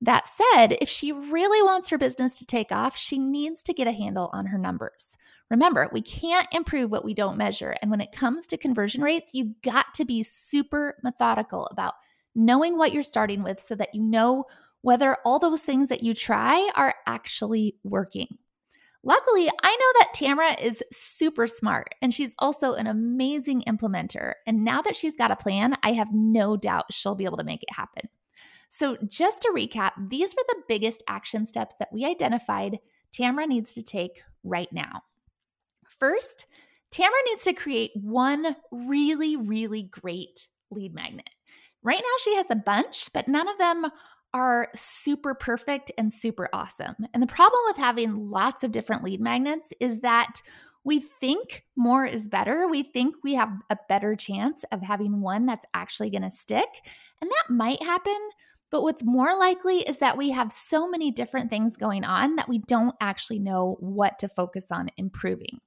[0.01, 3.87] That said, if she really wants her business to take off, she needs to get
[3.87, 5.17] a handle on her numbers.
[5.51, 7.77] Remember, we can't improve what we don't measure.
[7.81, 11.95] And when it comes to conversion rates, you've got to be super methodical about
[12.35, 14.45] knowing what you're starting with so that you know
[14.83, 18.39] whether all those things that you try are actually working.
[19.07, 24.33] Luckily, I know that Tamara is super smart and she's also an amazing implementer.
[24.49, 27.45] And now that she's got a plan, I have no doubt she'll be able to
[27.45, 28.09] make it happen.
[28.69, 32.81] So, just to recap, these were the biggest action steps that we identified
[33.13, 35.03] Tamara needs to take right now.
[36.01, 36.47] First,
[36.91, 41.31] Tamara needs to create one really, really great lead magnet.
[41.81, 43.87] Right now, she has a bunch, but none of them
[44.37, 46.95] are super perfect and super awesome.
[47.15, 50.43] And the problem with having lots of different lead magnets is that
[50.85, 52.69] we think more is better.
[52.69, 56.69] We think we have a better chance of having one that's actually going to stick.
[57.23, 58.19] And that might happen.
[58.71, 62.49] But what's more likely is that we have so many different things going on that
[62.49, 65.61] we don't actually know what to focus on improving.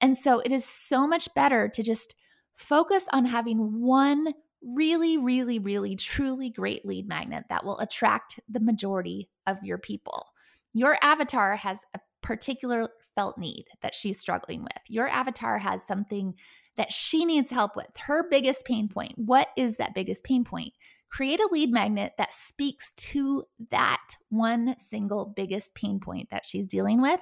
[0.00, 2.14] And so it is so much better to just
[2.54, 4.34] focus on having one
[4.64, 10.26] really, really, really, truly great lead magnet that will attract the majority of your people.
[10.72, 14.82] Your avatar has a particular felt need that she's struggling with.
[14.88, 16.34] Your avatar has something
[16.76, 19.12] that she needs help with, her biggest pain point.
[19.16, 20.72] What is that biggest pain point?
[21.08, 26.66] Create a lead magnet that speaks to that one single biggest pain point that she's
[26.66, 27.20] dealing with,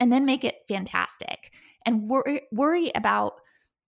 [0.00, 1.52] and then make it fantastic.
[1.84, 3.34] And worry, worry about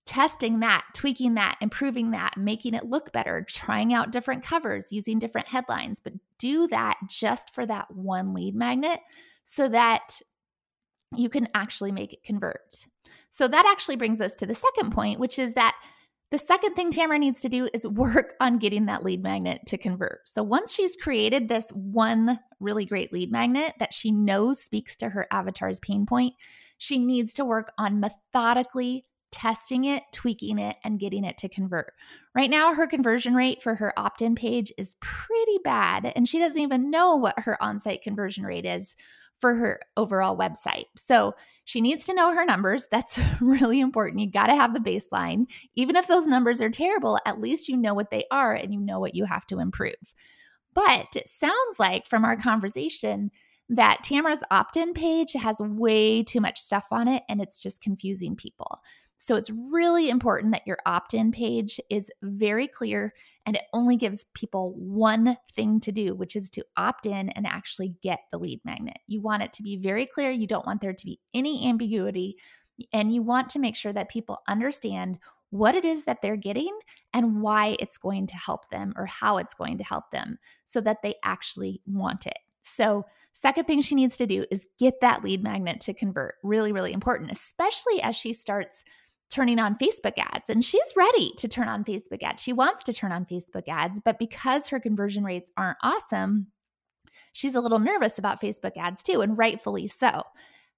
[0.08, 5.18] testing that, tweaking that, improving that, making it look better, trying out different covers, using
[5.18, 9.00] different headlines, but do that just for that one lead magnet
[9.44, 10.22] so that
[11.14, 12.86] you can actually make it convert.
[13.28, 15.76] So that actually brings us to the second point, which is that
[16.30, 19.76] the second thing Tamara needs to do is work on getting that lead magnet to
[19.76, 20.26] convert.
[20.26, 25.10] So once she's created this one really great lead magnet that she knows speaks to
[25.10, 26.32] her avatar's pain point,
[26.78, 31.92] she needs to work on methodically testing it, tweaking it, and getting it to convert.
[32.34, 36.38] Right now, her conversion rate for her opt in page is pretty bad, and she
[36.38, 38.96] doesn't even know what her on site conversion rate is
[39.40, 40.86] for her overall website.
[40.96, 42.86] So she needs to know her numbers.
[42.90, 44.20] That's really important.
[44.20, 45.46] You got to have the baseline.
[45.76, 48.80] Even if those numbers are terrible, at least you know what they are and you
[48.80, 49.94] know what you have to improve.
[50.74, 53.30] But it sounds like from our conversation,
[53.70, 57.82] that Tamara's opt in page has way too much stuff on it and it's just
[57.82, 58.80] confusing people.
[59.18, 63.12] So it's really important that your opt in page is very clear
[63.44, 67.46] and it only gives people one thing to do, which is to opt in and
[67.46, 68.98] actually get the lead magnet.
[69.08, 70.30] You want it to be very clear.
[70.30, 72.36] You don't want there to be any ambiguity.
[72.92, 75.18] And you want to make sure that people understand
[75.50, 76.78] what it is that they're getting
[77.12, 80.80] and why it's going to help them or how it's going to help them so
[80.82, 82.38] that they actually want it.
[82.62, 86.34] So, second thing she needs to do is get that lead magnet to convert.
[86.42, 88.84] Really, really important, especially as she starts
[89.30, 90.48] turning on Facebook ads.
[90.48, 92.42] And she's ready to turn on Facebook ads.
[92.42, 96.48] She wants to turn on Facebook ads, but because her conversion rates aren't awesome,
[97.32, 100.22] she's a little nervous about Facebook ads too, and rightfully so.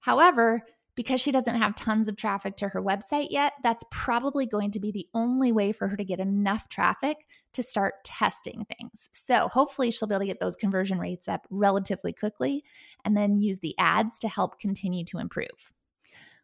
[0.01, 0.63] However,
[0.97, 4.81] because she doesn't have tons of traffic to her website yet, that's probably going to
[4.81, 7.19] be the only way for her to get enough traffic
[7.53, 9.09] to start testing things.
[9.13, 12.65] So, hopefully, she'll be able to get those conversion rates up relatively quickly
[13.05, 15.73] and then use the ads to help continue to improve.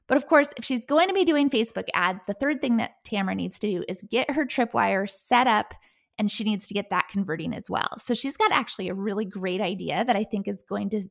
[0.09, 2.93] But of course, if she's going to be doing Facebook ads, the third thing that
[3.05, 5.75] Tamara needs to do is get her tripwire set up
[6.19, 7.99] and she needs to get that converting as well.
[7.99, 11.03] So she's got actually a really great idea that I think is going to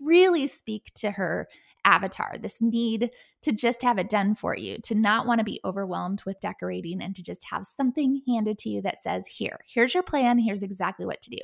[0.00, 1.48] really speak to her
[1.84, 5.60] avatar this need to just have it done for you, to not want to be
[5.64, 9.94] overwhelmed with decorating and to just have something handed to you that says, Here, here's
[9.94, 11.38] your plan, here's exactly what to do.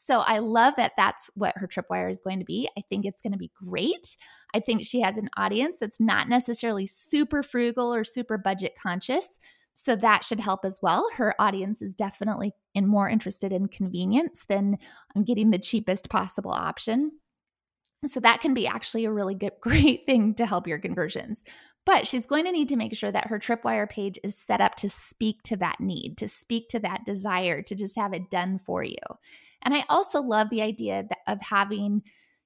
[0.00, 2.70] So I love that that's what her tripwire is going to be.
[2.78, 4.16] I think it's going to be great.
[4.54, 9.40] I think she has an audience that's not necessarily super frugal or super budget conscious.
[9.74, 11.04] So that should help as well.
[11.14, 14.78] Her audience is definitely in more interested in convenience than
[15.16, 17.10] um, getting the cheapest possible option.
[18.06, 21.42] So that can be actually a really good, great thing to help your conversions.
[21.88, 24.74] But she's going to need to make sure that her Tripwire page is set up
[24.74, 28.58] to speak to that need, to speak to that desire, to just have it done
[28.58, 28.98] for you.
[29.62, 32.02] And I also love the idea of having,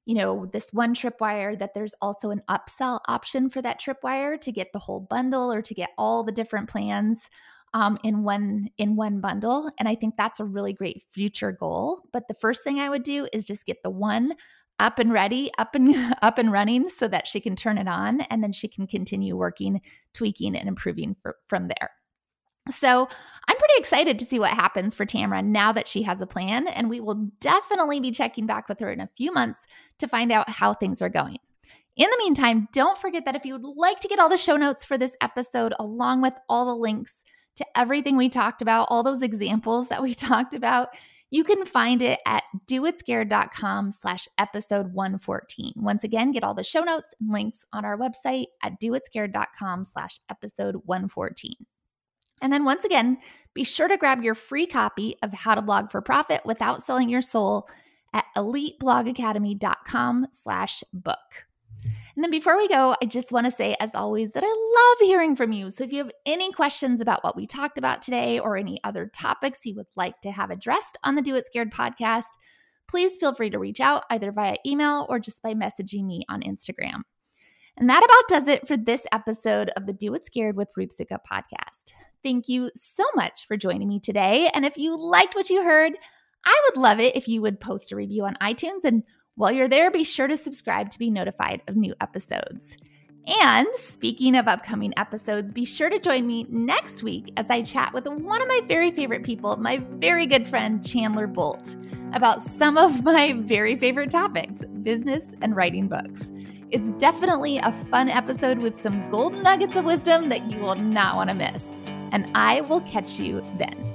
[0.07, 4.53] you know, this one tripwire that there's also an upsell option for that tripwire to
[4.53, 7.29] get the whole bundle or to get all the different plans
[7.75, 9.73] um, in one in one bundle.
[9.77, 12.03] And I think that's a really great future goal.
[12.13, 14.35] But the first thing I would do is just get the one
[14.83, 18.21] up and ready, up and up and running so that she can turn it on
[18.23, 19.81] and then she can continue working,
[20.13, 21.91] tweaking and improving for, from there.
[22.71, 23.09] So
[23.49, 26.69] I'm pretty excited to see what happens for Tamara now that she has a plan,
[26.69, 29.67] and we will definitely be checking back with her in a few months
[29.99, 31.39] to find out how things are going.
[31.97, 34.57] In the meantime, don't forget that if you would like to get all the show
[34.57, 37.23] notes for this episode, along with all the links
[37.57, 40.91] to everything we talked about, all those examples that we talked about,
[41.33, 45.73] you can find it at doitscared.com slash episode 114.
[45.77, 50.19] Once again, get all the show notes and links on our website at doitscared.com slash
[50.29, 51.55] episode 114.
[52.43, 53.17] And then once again,
[53.55, 57.09] be sure to grab your free copy of How to Blog for Profit Without Selling
[57.09, 57.67] Your Soul
[58.13, 61.47] at eliteblogacademy.com slash book.
[62.15, 65.09] And then before we go, I just want to say, as always, that I love
[65.09, 65.71] hearing from you.
[65.71, 69.11] So if you have any questions about what we talked about today or any other
[69.15, 72.29] topics you would like to have addressed on the Do It Scared podcast,
[72.87, 76.43] please feel free to reach out either via email or just by messaging me on
[76.43, 77.03] Instagram.
[77.79, 80.91] And that about does it for this episode of the Do It Scared with Ruth
[80.91, 81.93] Soukup podcast.
[82.23, 84.51] Thank you so much for joining me today.
[84.53, 85.93] And if you liked what you heard,
[86.45, 88.85] I would love it if you would post a review on iTunes.
[88.85, 89.05] And
[89.35, 92.77] while you're there, be sure to subscribe to be notified of new episodes.
[93.27, 97.93] And speaking of upcoming episodes, be sure to join me next week as I chat
[97.93, 101.77] with one of my very favorite people, my very good friend Chandler Bolt,
[102.13, 106.31] about some of my very favorite topics business and writing books.
[106.71, 111.17] It's definitely a fun episode with some golden nuggets of wisdom that you will not
[111.17, 111.71] want to miss
[112.13, 113.92] and I will catch you then.